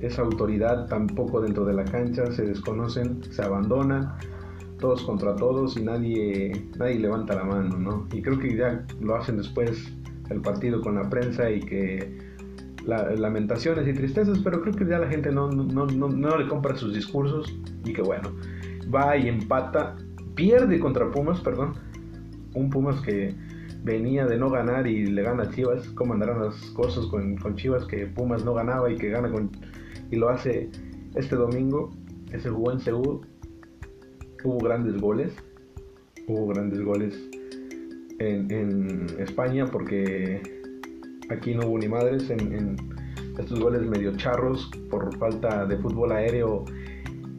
esa 0.00 0.22
autoridad 0.22 0.86
tampoco 0.88 1.40
dentro 1.40 1.64
de 1.64 1.74
la 1.74 1.84
cancha, 1.84 2.30
se 2.32 2.44
desconocen, 2.44 3.22
se 3.30 3.42
abandonan, 3.42 4.14
todos 4.78 5.02
contra 5.04 5.34
todos 5.36 5.76
y 5.76 5.82
nadie, 5.82 6.52
nadie 6.78 6.98
levanta 6.98 7.34
la 7.34 7.44
mano, 7.44 7.78
¿no? 7.78 8.06
Y 8.12 8.20
creo 8.20 8.38
que 8.38 8.54
ya 8.54 8.86
lo 9.00 9.16
hacen 9.16 9.38
después 9.38 9.94
el 10.30 10.40
partido 10.40 10.80
con 10.80 10.96
la 10.96 11.08
prensa 11.08 11.50
y 11.50 11.60
que 11.60 12.34
lamentaciones 12.86 13.88
y 13.88 13.94
tristezas, 13.94 14.38
pero 14.40 14.60
creo 14.60 14.74
que 14.74 14.84
ya 14.84 14.98
la 14.98 15.08
gente 15.08 15.32
no, 15.32 15.50
no, 15.50 15.86
no, 15.86 16.08
no 16.08 16.36
le 16.36 16.48
compra 16.48 16.76
sus 16.76 16.94
discursos 16.94 17.58
y 17.84 17.92
que 17.92 18.02
bueno, 18.02 18.30
va 18.94 19.16
y 19.16 19.28
empata, 19.28 19.96
pierde 20.34 20.78
contra 20.78 21.10
Pumas, 21.10 21.40
perdón, 21.40 21.74
un 22.54 22.68
Pumas 22.68 23.00
que 23.00 23.34
venía 23.84 24.26
de 24.26 24.36
no 24.36 24.50
ganar 24.50 24.86
y 24.86 25.06
le 25.06 25.22
gana 25.22 25.44
a 25.44 25.50
Chivas, 25.50 25.88
cómo 25.90 26.12
andarán 26.12 26.40
las 26.40 26.56
cosas 26.72 27.06
con, 27.06 27.36
con 27.36 27.56
Chivas 27.56 27.86
que 27.86 28.06
Pumas 28.06 28.44
no 28.44 28.54
ganaba 28.54 28.90
y 28.90 28.96
que 28.96 29.08
gana 29.08 29.30
con 29.30 29.50
y 30.10 30.16
lo 30.16 30.28
hace 30.28 30.70
este 31.14 31.36
domingo, 31.36 31.90
que 32.30 32.38
se 32.38 32.50
jugó 32.50 32.72
en 32.72 32.80
Seúl. 32.80 33.20
Hubo 34.44 34.58
grandes 34.58 35.00
goles, 35.00 35.32
hubo 36.28 36.48
grandes 36.48 36.82
goles 36.82 37.30
en, 38.18 39.06
España 39.18 39.66
porque 39.66 40.40
aquí 41.30 41.54
no 41.54 41.66
hubo 41.66 41.78
ni 41.78 41.88
madres 41.88 42.30
en, 42.30 42.76
estos 43.38 43.58
goles 43.58 43.82
medio 43.82 44.16
charros 44.16 44.70
por 44.90 45.16
falta 45.18 45.66
de 45.66 45.76
fútbol 45.78 46.12
aéreo 46.12 46.64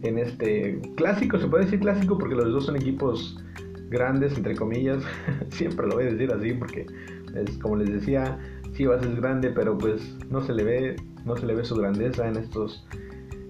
en 0.01 0.17
este 0.17 0.81
clásico, 0.97 1.39
se 1.39 1.47
puede 1.47 1.63
decir 1.63 1.79
clásico 1.79 2.17
porque 2.17 2.35
los 2.35 2.51
dos 2.51 2.65
son 2.65 2.75
equipos 2.75 3.41
grandes, 3.89 4.35
entre 4.35 4.55
comillas, 4.55 5.01
siempre 5.49 5.87
lo 5.87 5.95
voy 5.95 6.05
a 6.05 6.11
decir 6.11 6.31
así 6.33 6.51
porque 6.53 6.85
es 7.33 7.57
como 7.59 7.77
les 7.77 7.91
decía, 7.91 8.37
Chivas 8.73 9.05
es 9.05 9.15
grande, 9.15 9.51
pero 9.51 9.77
pues 9.77 10.17
no 10.29 10.41
se 10.41 10.53
le 10.53 10.63
ve 10.65 10.95
no 11.25 11.35
se 11.35 11.45
le 11.45 11.55
ve 11.55 11.65
su 11.65 11.75
grandeza 11.75 12.27
en 12.27 12.37
estos, 12.37 12.85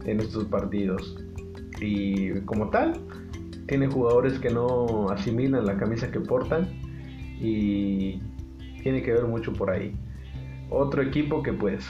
en 0.05 0.19
estos 0.19 0.45
partidos. 0.45 1.17
Y 1.79 2.31
como 2.41 2.69
tal, 2.69 2.93
tiene 3.67 3.87
jugadores 3.87 4.39
que 4.39 4.49
no 4.49 5.09
asimilan 5.09 5.65
la 5.65 5.77
camisa 5.77 6.09
que 6.09 6.21
portan 6.21 6.67
y 7.39 8.21
tiene 8.81 9.01
que 9.01 9.13
ver 9.13 9.25
mucho 9.25 9.53
por 9.53 9.69
ahí. 9.69 9.95
Otro 10.69 11.01
equipo 11.01 11.43
que 11.43 11.53
pues 11.53 11.87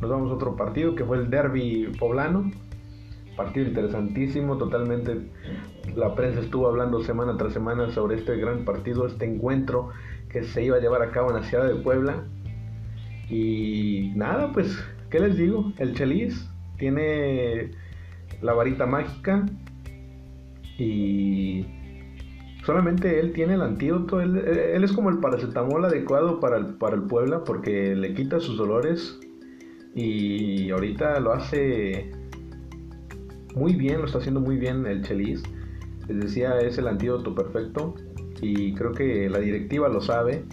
nos 0.00 0.10
vamos 0.10 0.30
a 0.30 0.34
otro 0.34 0.56
partido 0.56 0.94
que 0.94 1.04
fue 1.04 1.18
el 1.18 1.30
Derby 1.30 1.92
poblano. 1.98 2.50
Partido 3.36 3.68
interesantísimo, 3.68 4.58
totalmente 4.58 5.30
la 5.94 6.14
prensa 6.14 6.40
estuvo 6.40 6.66
hablando 6.66 7.02
semana 7.02 7.36
tras 7.36 7.52
semana 7.52 7.90
sobre 7.90 8.16
este 8.16 8.36
gran 8.36 8.64
partido, 8.64 9.06
este 9.06 9.24
encuentro 9.26 9.90
que 10.28 10.42
se 10.42 10.64
iba 10.64 10.76
a 10.76 10.80
llevar 10.80 11.02
a 11.02 11.10
cabo 11.10 11.30
en 11.30 11.36
la 11.36 11.42
ciudad 11.44 11.66
de 11.66 11.76
Puebla 11.76 12.24
y 13.28 14.12
nada, 14.16 14.52
pues, 14.52 14.78
¿qué 15.10 15.20
les 15.20 15.36
digo? 15.36 15.72
El 15.78 15.94
Chelis 15.94 16.48
tiene 16.78 17.70
la 18.40 18.54
varita 18.54 18.86
mágica 18.86 19.44
y 20.78 21.66
solamente 22.68 23.18
él 23.18 23.32
tiene 23.32 23.54
el 23.54 23.62
antídoto. 23.62 24.20
Él, 24.20 24.36
es 24.84 24.92
como 24.92 25.08
el 25.08 25.20
paracetamol 25.20 25.86
adecuado 25.86 26.38
para 26.38 26.58
el, 26.58 26.74
para 26.74 26.96
el 26.96 27.04
Puebla 27.04 27.42
porque 27.42 27.96
le 27.96 28.12
quita 28.12 28.40
sus 28.40 28.58
dolores 28.58 29.18
y 29.94 30.68
ahorita 30.68 31.18
lo 31.18 31.32
hace 31.32 32.12
muy 33.54 33.74
bien, 33.74 34.00
lo 34.00 34.04
está 34.04 34.18
haciendo 34.18 34.40
muy 34.40 34.58
bien 34.58 34.84
el 34.84 35.02
Chelis. 35.02 35.42
Les 36.08 36.20
decía, 36.20 36.58
es 36.58 36.76
el 36.76 36.88
antídoto 36.88 37.34
perfecto 37.34 37.94
y 38.42 38.74
creo 38.74 38.92
que 38.92 39.30
la 39.30 39.38
directiva 39.38 39.88
lo 39.88 40.02
sabe 40.02 40.44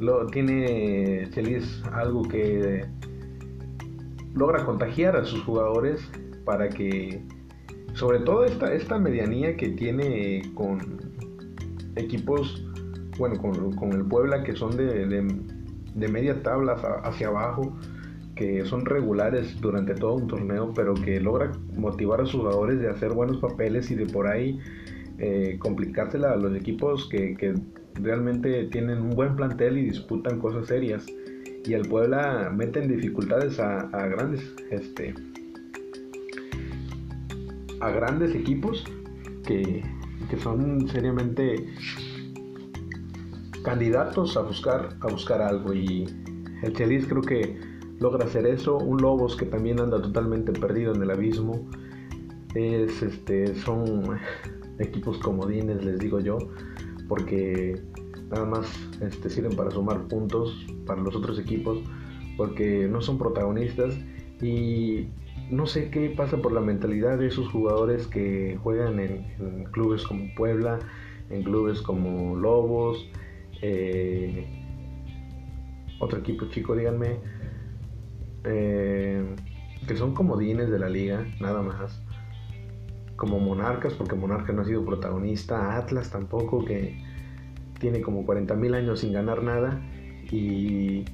lo, 0.00 0.24
tiene 0.28 1.28
Chelis 1.34 1.82
algo 1.92 2.22
que 2.22 2.86
logra 4.32 4.64
contagiar 4.64 5.16
a 5.16 5.24
sus 5.26 5.42
jugadores 5.42 6.00
para 6.46 6.70
que, 6.70 7.20
sobre 7.92 8.20
todo 8.20 8.46
esta, 8.46 8.72
esta 8.72 8.98
medianía 8.98 9.54
que 9.58 9.68
tiene 9.68 10.50
con 10.54 11.27
equipos, 11.98 12.64
bueno, 13.18 13.36
con, 13.38 13.92
el 13.92 14.04
Puebla 14.04 14.42
que 14.42 14.54
son 14.54 14.76
de, 14.76 15.06
de 15.94 16.08
media 16.08 16.42
tabla 16.42 16.74
hacia 17.04 17.28
abajo, 17.28 17.76
que 18.38 18.64
son 18.64 18.86
regulares 18.86 19.60
durante 19.60 19.94
todo 19.94 20.14
un 20.14 20.28
torneo, 20.28 20.72
pero 20.74 20.94
que 20.94 21.20
logra 21.20 21.50
motivar 21.76 22.20
a 22.20 22.24
sus 22.26 22.40
jugadores 22.40 22.78
de 22.80 22.88
hacer 22.88 23.12
buenos 23.12 23.38
papeles 23.38 23.90
y 23.90 23.96
de 23.96 24.06
por 24.06 24.28
ahí 24.28 24.60
eh, 25.18 25.56
complicársela 25.58 26.32
a 26.32 26.36
los 26.36 26.54
equipos 26.54 27.08
que, 27.08 27.34
que, 27.36 27.54
realmente 27.94 28.66
tienen 28.66 28.98
un 28.98 29.10
buen 29.10 29.34
plantel 29.34 29.76
y 29.76 29.86
disputan 29.86 30.38
cosas 30.38 30.68
serias. 30.68 31.04
Y 31.66 31.72
el 31.72 31.88
Puebla 31.88 32.52
mete 32.54 32.80
en 32.80 32.88
dificultades 32.88 33.58
a, 33.58 33.80
a 33.80 34.06
grandes, 34.06 34.54
este, 34.70 35.14
a 37.80 37.90
grandes 37.90 38.36
equipos 38.36 38.84
que, 39.44 39.82
que 40.28 40.38
son 40.38 40.88
seriamente 40.88 41.66
candidatos 43.62 44.36
a 44.36 44.42
buscar, 44.42 44.96
a 45.00 45.06
buscar 45.08 45.42
algo. 45.42 45.72
Y 45.74 46.06
el 46.62 46.72
Chelis 46.74 47.06
creo 47.06 47.22
que 47.22 47.60
logra 47.98 48.24
hacer 48.26 48.46
eso. 48.46 48.76
Un 48.76 49.00
Lobos 49.02 49.36
que 49.36 49.46
también 49.46 49.80
anda 49.80 50.00
totalmente 50.00 50.52
perdido 50.52 50.94
en 50.94 51.02
el 51.02 51.10
abismo. 51.10 51.68
Es, 52.54 53.02
este, 53.02 53.54
son 53.56 54.18
equipos 54.78 55.18
comodines, 55.18 55.84
les 55.84 55.98
digo 55.98 56.20
yo, 56.20 56.38
porque 57.08 57.80
nada 58.30 58.44
más 58.44 58.68
este, 59.00 59.30
sirven 59.30 59.56
para 59.56 59.70
sumar 59.70 60.06
puntos 60.08 60.66
para 60.86 61.00
los 61.00 61.14
otros 61.14 61.38
equipos, 61.38 61.78
porque 62.36 62.88
no 62.88 63.00
son 63.00 63.18
protagonistas 63.18 63.94
y 64.40 65.08
no 65.50 65.66
sé 65.66 65.90
qué 65.90 66.10
pasa 66.10 66.38
por 66.38 66.52
la 66.52 66.60
mentalidad 66.60 67.18
de 67.18 67.26
esos 67.26 67.48
jugadores 67.48 68.06
que 68.06 68.58
juegan 68.62 69.00
en, 69.00 69.64
clubes 69.72 70.04
como 70.04 70.34
Puebla, 70.34 70.78
en 71.30 71.42
clubes 71.42 71.82
como 71.82 72.36
Lobos, 72.36 73.08
eh, 73.62 74.46
otro 76.00 76.18
equipo 76.20 76.46
chico, 76.46 76.76
díganme, 76.76 77.18
eh, 78.44 79.24
que 79.86 79.96
son 79.96 80.14
comodines 80.14 80.70
de 80.70 80.78
la 80.78 80.88
liga, 80.88 81.26
nada 81.40 81.62
más. 81.62 82.00
Como 83.16 83.40
Monarcas, 83.40 83.94
porque 83.94 84.14
Monarcas 84.14 84.54
no 84.54 84.62
ha 84.62 84.64
sido 84.64 84.84
protagonista. 84.84 85.76
Atlas 85.76 86.10
tampoco, 86.10 86.64
que 86.64 87.02
tiene 87.80 88.00
como 88.00 88.24
40 88.24 88.54
mil 88.54 88.74
años 88.74 89.00
sin 89.00 89.12
ganar 89.12 89.42
nada. 89.42 89.80
Y 90.30 91.04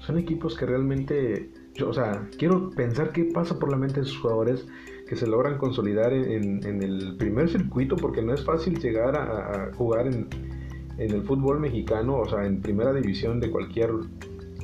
son 0.00 0.18
equipos 0.18 0.56
que 0.56 0.66
realmente, 0.66 1.51
yo, 1.74 1.88
o 1.88 1.92
sea, 1.92 2.28
quiero 2.38 2.70
pensar 2.70 3.12
qué 3.12 3.24
pasa 3.24 3.58
por 3.58 3.70
la 3.70 3.76
mente 3.76 4.00
de 4.00 4.06
sus 4.06 4.18
jugadores 4.18 4.66
que 5.08 5.16
se 5.16 5.26
logran 5.26 5.58
consolidar 5.58 6.12
en, 6.12 6.62
el 6.82 7.16
primer 7.18 7.48
circuito, 7.48 7.96
porque 7.96 8.22
no 8.22 8.32
es 8.32 8.44
fácil 8.44 8.78
llegar 8.78 9.16
a, 9.16 9.70
jugar 9.74 10.06
en, 10.06 10.28
el 10.98 11.22
fútbol 11.22 11.60
mexicano, 11.60 12.18
o 12.18 12.28
sea, 12.28 12.46
en 12.46 12.60
primera 12.60 12.92
división 12.92 13.40
de 13.40 13.50
cualquier 13.50 13.90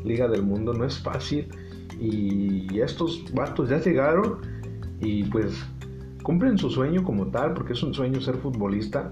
liga 0.05 0.29
del 0.29 0.43
mundo, 0.43 0.73
no 0.73 0.85
es 0.85 0.99
fácil 0.99 1.49
y 1.99 2.79
estos 2.81 3.25
vatos 3.35 3.71
ya 3.71 3.81
llegaron 3.81 4.39
y 5.01 5.25
pues 5.25 5.65
cumplen 6.23 6.59
su 6.59 6.71
sueño 6.71 7.05
como 7.05 7.29
tal, 7.29 7.55
porque 7.55 7.73
es 7.73 7.83
un 7.83 7.95
sueño 7.95 8.21
ser 8.21 8.37
futbolista. 8.37 9.11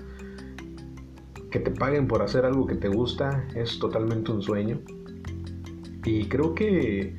Que 1.50 1.60
te 1.60 1.70
paguen 1.70 2.06
por 2.06 2.20
hacer 2.20 2.44
algo 2.44 2.66
que 2.66 2.74
te 2.74 2.88
gusta 2.88 3.46
es 3.54 3.78
totalmente 3.78 4.32
un 4.32 4.42
sueño. 4.42 4.80
Y 6.04 6.26
creo 6.26 6.54
que 6.54 7.16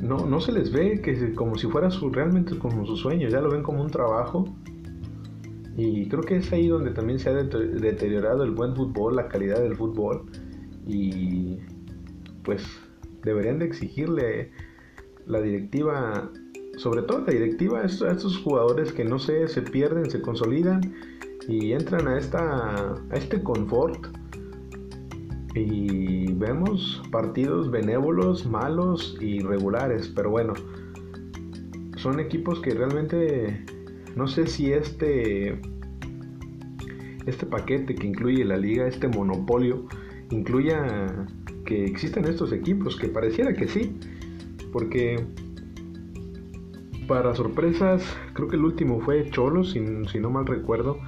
no, 0.00 0.26
no 0.26 0.40
se 0.40 0.52
les 0.52 0.70
ve 0.72 1.00
que 1.00 1.34
como 1.34 1.56
si 1.56 1.66
fuera 1.68 1.90
su, 1.90 2.10
realmente 2.10 2.58
como 2.58 2.86
su 2.86 2.96
sueño, 2.96 3.28
ya 3.28 3.40
lo 3.40 3.50
ven 3.50 3.62
como 3.62 3.82
un 3.82 3.90
trabajo. 3.90 4.44
Y 5.76 6.08
creo 6.08 6.22
que 6.22 6.36
es 6.36 6.52
ahí 6.52 6.68
donde 6.68 6.90
también 6.90 7.18
se 7.18 7.28
ha 7.30 7.34
deteriorado 7.34 8.44
el 8.44 8.50
buen 8.50 8.74
fútbol, 8.74 9.16
la 9.16 9.28
calidad 9.28 9.60
del 9.60 9.76
fútbol. 9.76 10.24
Y 10.86 11.58
pues 12.44 12.64
deberían 13.22 13.58
de 13.58 13.66
exigirle 13.66 14.52
la 15.26 15.40
directiva, 15.40 16.30
sobre 16.76 17.02
todo 17.02 17.20
la 17.26 17.32
directiva, 17.32 17.80
a 17.80 17.84
estos, 17.84 18.38
jugadores 18.38 18.92
que 18.92 19.04
no 19.04 19.18
sé, 19.18 19.48
se 19.48 19.62
pierden, 19.62 20.10
se 20.10 20.22
consolidan 20.22 20.80
y 21.48 21.72
entran 21.72 22.08
a, 22.08 22.18
esta, 22.18 22.92
a 22.92 23.14
este 23.14 23.42
confort. 23.42 24.06
Y 25.56 26.34
vemos 26.34 27.02
partidos 27.10 27.70
benévolos, 27.70 28.46
malos 28.46 29.16
y 29.22 29.40
regulares, 29.40 30.12
pero 30.14 30.30
bueno, 30.30 30.52
son 31.96 32.20
equipos 32.20 32.60
que 32.60 32.74
realmente 32.74 33.64
no 34.14 34.28
sé 34.28 34.46
si 34.46 34.72
este 34.72 35.58
este 37.24 37.46
paquete 37.46 37.94
que 37.94 38.06
incluye 38.06 38.44
la 38.44 38.58
liga, 38.58 38.86
este 38.86 39.08
monopolio, 39.08 39.86
incluya 40.30 41.26
que 41.64 41.86
existen 41.86 42.26
estos 42.26 42.52
equipos, 42.52 42.96
que 42.96 43.08
pareciera 43.08 43.54
que 43.54 43.66
sí, 43.66 43.98
porque 44.72 45.24
para 47.08 47.34
sorpresas, 47.34 48.04
creo 48.34 48.48
que 48.48 48.56
el 48.56 48.64
último 48.64 49.00
fue 49.00 49.28
Cholos, 49.30 49.72
si, 49.72 49.80
si, 50.12 50.20
no 50.20 50.30
mal 50.30 50.46
recuerdo, 50.46 50.98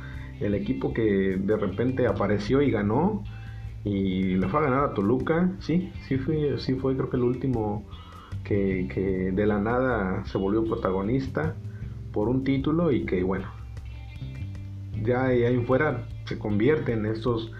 el 0.41 0.55
equipo 0.55 0.93
que 0.95 1.37
de 1.39 1.57
repente 1.57 2.07
apareció 2.07 2.63
y 2.63 2.71
ganó 2.71 3.23
y 3.89 4.37
le 4.37 4.49
fue 4.49 4.61
a 4.61 4.65
ganar 4.65 4.85
a 4.85 4.95
Toluca, 4.95 5.51
sí, 5.61 5.91
sí 6.07 6.19
fue, 6.19 6.59
sí 6.59 6.75
fue 6.75 6.95
creo 6.95 7.09
que 7.09 7.17
el 7.17 7.23
último 7.23 7.85
que, 8.45 9.33
de 9.35 9.47
la 9.47 9.59
nada 9.59 10.25
se 10.27 10.39
volvió 10.39 10.65
protagonista 10.65 11.55
por 12.13 12.29
un 12.29 12.45
título 12.45 12.93
y 12.93 13.05
que 13.05 13.23
bueno, 13.23 13.47
ya 15.03 15.27
ahí 15.27 15.59
fuera 15.65 16.07
se 16.27 16.39
convierte 16.39 16.93
en 16.93 17.07
estos 17.07 17.53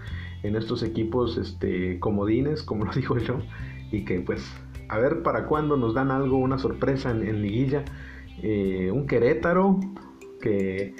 en 0.43 0.55
estos 0.55 0.83
equipos 0.83 1.37
este, 1.37 1.99
comodines, 1.99 2.63
como 2.63 2.85
lo 2.85 2.91
digo 2.95 3.17
yo, 3.17 3.39
y 3.91 4.05
que 4.05 4.19
pues 4.21 4.45
a 4.87 4.97
ver 4.99 5.23
para 5.23 5.45
cuándo 5.47 5.77
nos 5.77 5.93
dan 5.93 6.11
algo, 6.11 6.37
una 6.37 6.57
sorpresa 6.57 7.11
en, 7.11 7.41
liguilla. 7.41 7.83
Eh, 8.41 8.89
un 8.91 9.05
Querétaro 9.05 9.79
que, 10.41 10.95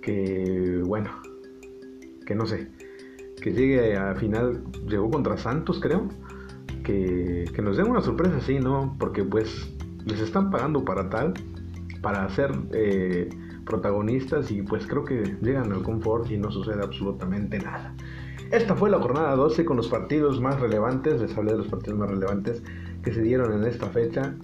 que, 0.00 0.80
bueno, 0.84 1.10
que 2.24 2.36
no 2.36 2.46
sé, 2.46 2.68
que 3.40 3.52
llegue 3.52 3.96
a 3.96 4.14
final, 4.14 4.62
llegó 4.86 5.10
contra 5.10 5.36
Santos 5.36 5.80
creo, 5.80 6.08
que, 6.84 7.50
que 7.54 7.62
nos 7.62 7.76
den 7.76 7.88
una 7.88 8.00
sorpresa 8.00 8.36
así, 8.36 8.58
¿no? 8.58 8.96
Porque 8.98 9.24
pues 9.24 9.72
les 10.04 10.20
están 10.20 10.50
pagando 10.50 10.84
para 10.84 11.08
tal, 11.08 11.34
para 12.00 12.28
ser 12.30 12.52
eh, 12.72 13.28
protagonistas 13.64 14.50
y 14.50 14.62
pues 14.62 14.86
creo 14.86 15.04
que 15.04 15.36
llegan 15.42 15.72
al 15.72 15.82
confort 15.82 16.30
y 16.30 16.38
no 16.38 16.50
sucede 16.50 16.82
absolutamente 16.82 17.58
nada. 17.58 17.94
Esta 18.50 18.74
fue 18.74 18.90
la 18.90 18.98
jornada 18.98 19.36
12 19.36 19.64
con 19.64 19.76
los 19.76 19.88
partidos 19.88 20.40
más 20.40 20.58
relevantes, 20.60 21.20
les 21.20 21.36
hablé 21.36 21.52
de 21.52 21.58
los 21.58 21.68
partidos 21.68 21.98
más 21.98 22.10
relevantes 22.10 22.62
que 23.02 23.12
se 23.12 23.22
dieron 23.22 23.52
en 23.52 23.64
esta 23.64 23.86
fecha. 23.86 24.34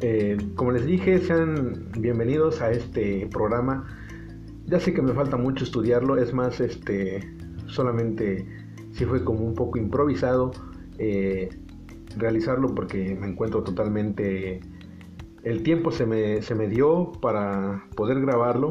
Eh, 0.00 0.36
como 0.56 0.72
les 0.72 0.86
dije, 0.86 1.18
sean 1.18 1.90
bienvenidos 1.98 2.60
a 2.62 2.70
este 2.70 3.28
programa. 3.30 3.86
Ya 4.66 4.80
sé 4.80 4.94
que 4.94 5.02
me 5.02 5.12
falta 5.12 5.36
mucho 5.36 5.64
estudiarlo, 5.64 6.16
es 6.16 6.32
más, 6.32 6.60
este, 6.60 7.20
solamente 7.72 8.46
si 8.92 9.04
fue 9.04 9.24
como 9.24 9.44
un 9.44 9.54
poco 9.54 9.78
improvisado 9.78 10.52
eh, 10.98 11.48
realizarlo 12.16 12.74
porque 12.74 13.16
me 13.18 13.28
encuentro 13.28 13.62
totalmente... 13.62 14.60
El 15.42 15.64
tiempo 15.64 15.90
se 15.90 16.06
me, 16.06 16.40
se 16.40 16.54
me 16.54 16.68
dio 16.68 17.10
para 17.20 17.84
poder 17.96 18.20
grabarlo 18.20 18.68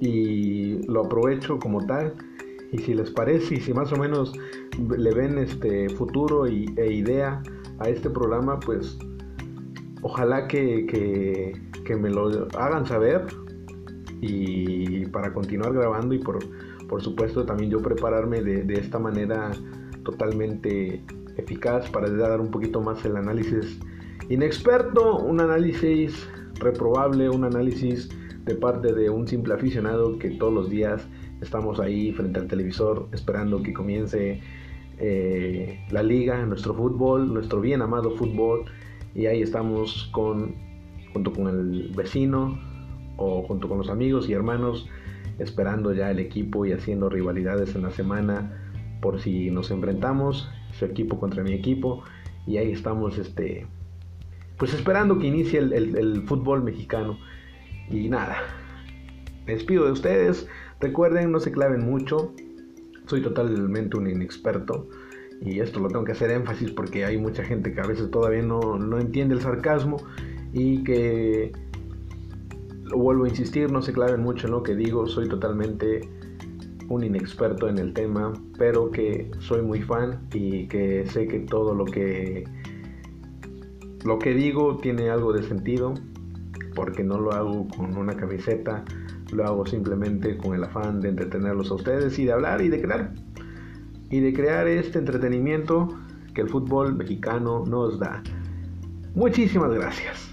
y 0.00 0.82
lo 0.86 1.04
aprovecho 1.04 1.58
como 1.58 1.84
tal. 1.84 2.14
Y 2.72 2.78
si 2.78 2.94
les 2.94 3.10
parece 3.10 3.56
y 3.56 3.60
si 3.60 3.74
más 3.74 3.92
o 3.92 3.96
menos 3.96 4.32
le 4.96 5.12
ven 5.12 5.36
este 5.36 5.90
futuro 5.90 6.48
y, 6.48 6.72
e 6.78 6.92
idea 6.92 7.42
a 7.78 7.90
este 7.90 8.08
programa, 8.08 8.58
pues 8.58 8.96
ojalá 10.00 10.48
que, 10.48 10.86
que, 11.84 11.96
me 11.96 12.08
lo 12.08 12.46
hagan 12.56 12.86
saber 12.86 13.26
y 14.20 15.04
para 15.06 15.34
continuar 15.34 15.74
grabando 15.74 16.14
y 16.14 16.20
por, 16.20 16.38
por 16.90 17.00
supuesto 17.00 17.46
también 17.46 17.70
yo 17.70 17.80
prepararme 17.80 18.42
de, 18.42 18.74
esta 18.74 18.98
manera 18.98 19.52
totalmente 20.04 21.02
eficaz 21.38 21.88
para 21.88 22.10
dar 22.10 22.38
un 22.38 22.50
poquito 22.50 22.82
más 22.82 23.02
el 23.06 23.16
análisis 23.16 23.80
inexperto, 24.28 25.16
un 25.18 25.40
análisis 25.40 26.28
reprobable, 26.60 27.30
un 27.30 27.44
análisis 27.44 28.10
de 28.44 28.54
parte 28.54 28.92
de 28.92 29.08
un 29.08 29.26
simple 29.26 29.54
aficionado 29.54 30.18
que 30.18 30.30
todos 30.30 30.52
los 30.52 30.68
días 30.68 31.06
Estamos 31.40 31.80
ahí 31.80 32.12
frente 32.12 32.38
al 32.38 32.48
televisor 32.48 33.08
esperando 33.12 33.62
que 33.62 33.72
comience 33.72 34.40
eh, 34.98 35.80
la 35.90 36.02
liga, 36.02 36.44
nuestro 36.44 36.74
fútbol, 36.74 37.32
nuestro 37.32 37.60
bien 37.62 37.80
amado 37.80 38.10
fútbol. 38.10 38.66
Y 39.14 39.26
ahí 39.26 39.40
estamos 39.40 40.10
con, 40.12 40.54
junto 41.14 41.32
con 41.32 41.48
el 41.48 41.92
vecino 41.96 42.58
o 43.16 43.42
junto 43.42 43.68
con 43.68 43.78
los 43.78 43.88
amigos 43.88 44.28
y 44.28 44.34
hermanos 44.34 44.86
esperando 45.40 45.92
ya 45.92 46.10
el 46.10 46.18
equipo 46.18 46.66
y 46.66 46.72
haciendo 46.72 47.08
rivalidades 47.08 47.74
en 47.74 47.82
la 47.82 47.90
semana 47.90 48.70
por 49.00 49.20
si 49.20 49.50
nos 49.50 49.70
enfrentamos, 49.70 50.48
su 50.78 50.84
equipo 50.84 51.18
contra 51.18 51.42
mi 51.42 51.52
equipo, 51.52 52.04
y 52.46 52.58
ahí 52.58 52.72
estamos, 52.72 53.18
este, 53.18 53.66
pues 54.58 54.74
esperando 54.74 55.18
que 55.18 55.26
inicie 55.26 55.58
el, 55.58 56.22
fútbol 56.26 56.62
mexicano. 56.62 57.18
Y 57.90 58.08
nada, 58.08 58.36
me 59.46 59.54
despido 59.54 59.86
de 59.86 59.92
ustedes. 59.92 60.46
Recuerden, 60.80 61.32
no 61.32 61.40
se 61.40 61.52
claven 61.52 61.84
mucho. 61.84 62.34
Soy 63.06 63.22
totalmente 63.22 63.96
un 63.96 64.08
inexperto. 64.08 64.88
Y 65.42 65.60
esto 65.60 65.80
lo 65.80 65.88
tengo 65.88 66.04
que 66.04 66.12
hacer 66.12 66.30
énfasis 66.30 66.70
porque 66.70 67.04
hay 67.04 67.16
mucha 67.16 67.42
gente 67.42 67.72
que 67.72 67.80
a 67.80 67.86
veces 67.86 68.10
todavía 68.10 68.42
no, 68.42 68.78
no 68.78 68.98
entiende 68.98 69.34
el 69.34 69.40
sarcasmo 69.40 69.96
y 70.52 70.84
que, 70.84 71.52
vuelvo 72.94 73.24
a 73.24 73.28
insistir, 73.28 73.70
no 73.70 73.82
se 73.82 73.92
claven 73.92 74.22
mucho 74.22 74.46
en 74.46 74.52
lo 74.52 74.62
que 74.62 74.74
digo. 74.74 75.06
Soy 75.06 75.28
totalmente 75.28 76.08
un 76.88 77.04
inexperto 77.04 77.68
en 77.68 77.78
el 77.78 77.92
tema, 77.92 78.32
pero 78.58 78.90
que 78.90 79.30
soy 79.38 79.62
muy 79.62 79.82
fan 79.82 80.20
y 80.32 80.66
que 80.66 81.06
sé 81.06 81.26
que 81.28 81.40
todo 81.40 81.74
lo 81.74 81.84
que 81.84 82.44
lo 84.04 84.18
que 84.18 84.34
digo 84.34 84.78
tiene 84.78 85.10
algo 85.10 85.32
de 85.32 85.42
sentido, 85.42 85.94
porque 86.74 87.04
no 87.04 87.20
lo 87.20 87.32
hago 87.32 87.68
con 87.76 87.96
una 87.96 88.16
camiseta, 88.16 88.84
lo 89.32 89.44
hago 89.44 89.66
simplemente 89.66 90.36
con 90.36 90.54
el 90.54 90.64
afán 90.64 91.00
de 91.00 91.10
entretenerlos 91.10 91.70
a 91.70 91.74
ustedes 91.74 92.18
y 92.18 92.24
de 92.24 92.32
hablar 92.32 92.62
y 92.62 92.68
de 92.68 92.80
crear 92.80 93.12
y 94.10 94.20
de 94.20 94.32
crear 94.32 94.66
este 94.66 94.98
entretenimiento 94.98 95.88
que 96.34 96.40
el 96.40 96.48
fútbol 96.48 96.96
mexicano 96.96 97.64
nos 97.66 97.98
da. 97.98 98.22
Muchísimas 99.14 99.72
gracias. 99.72 100.29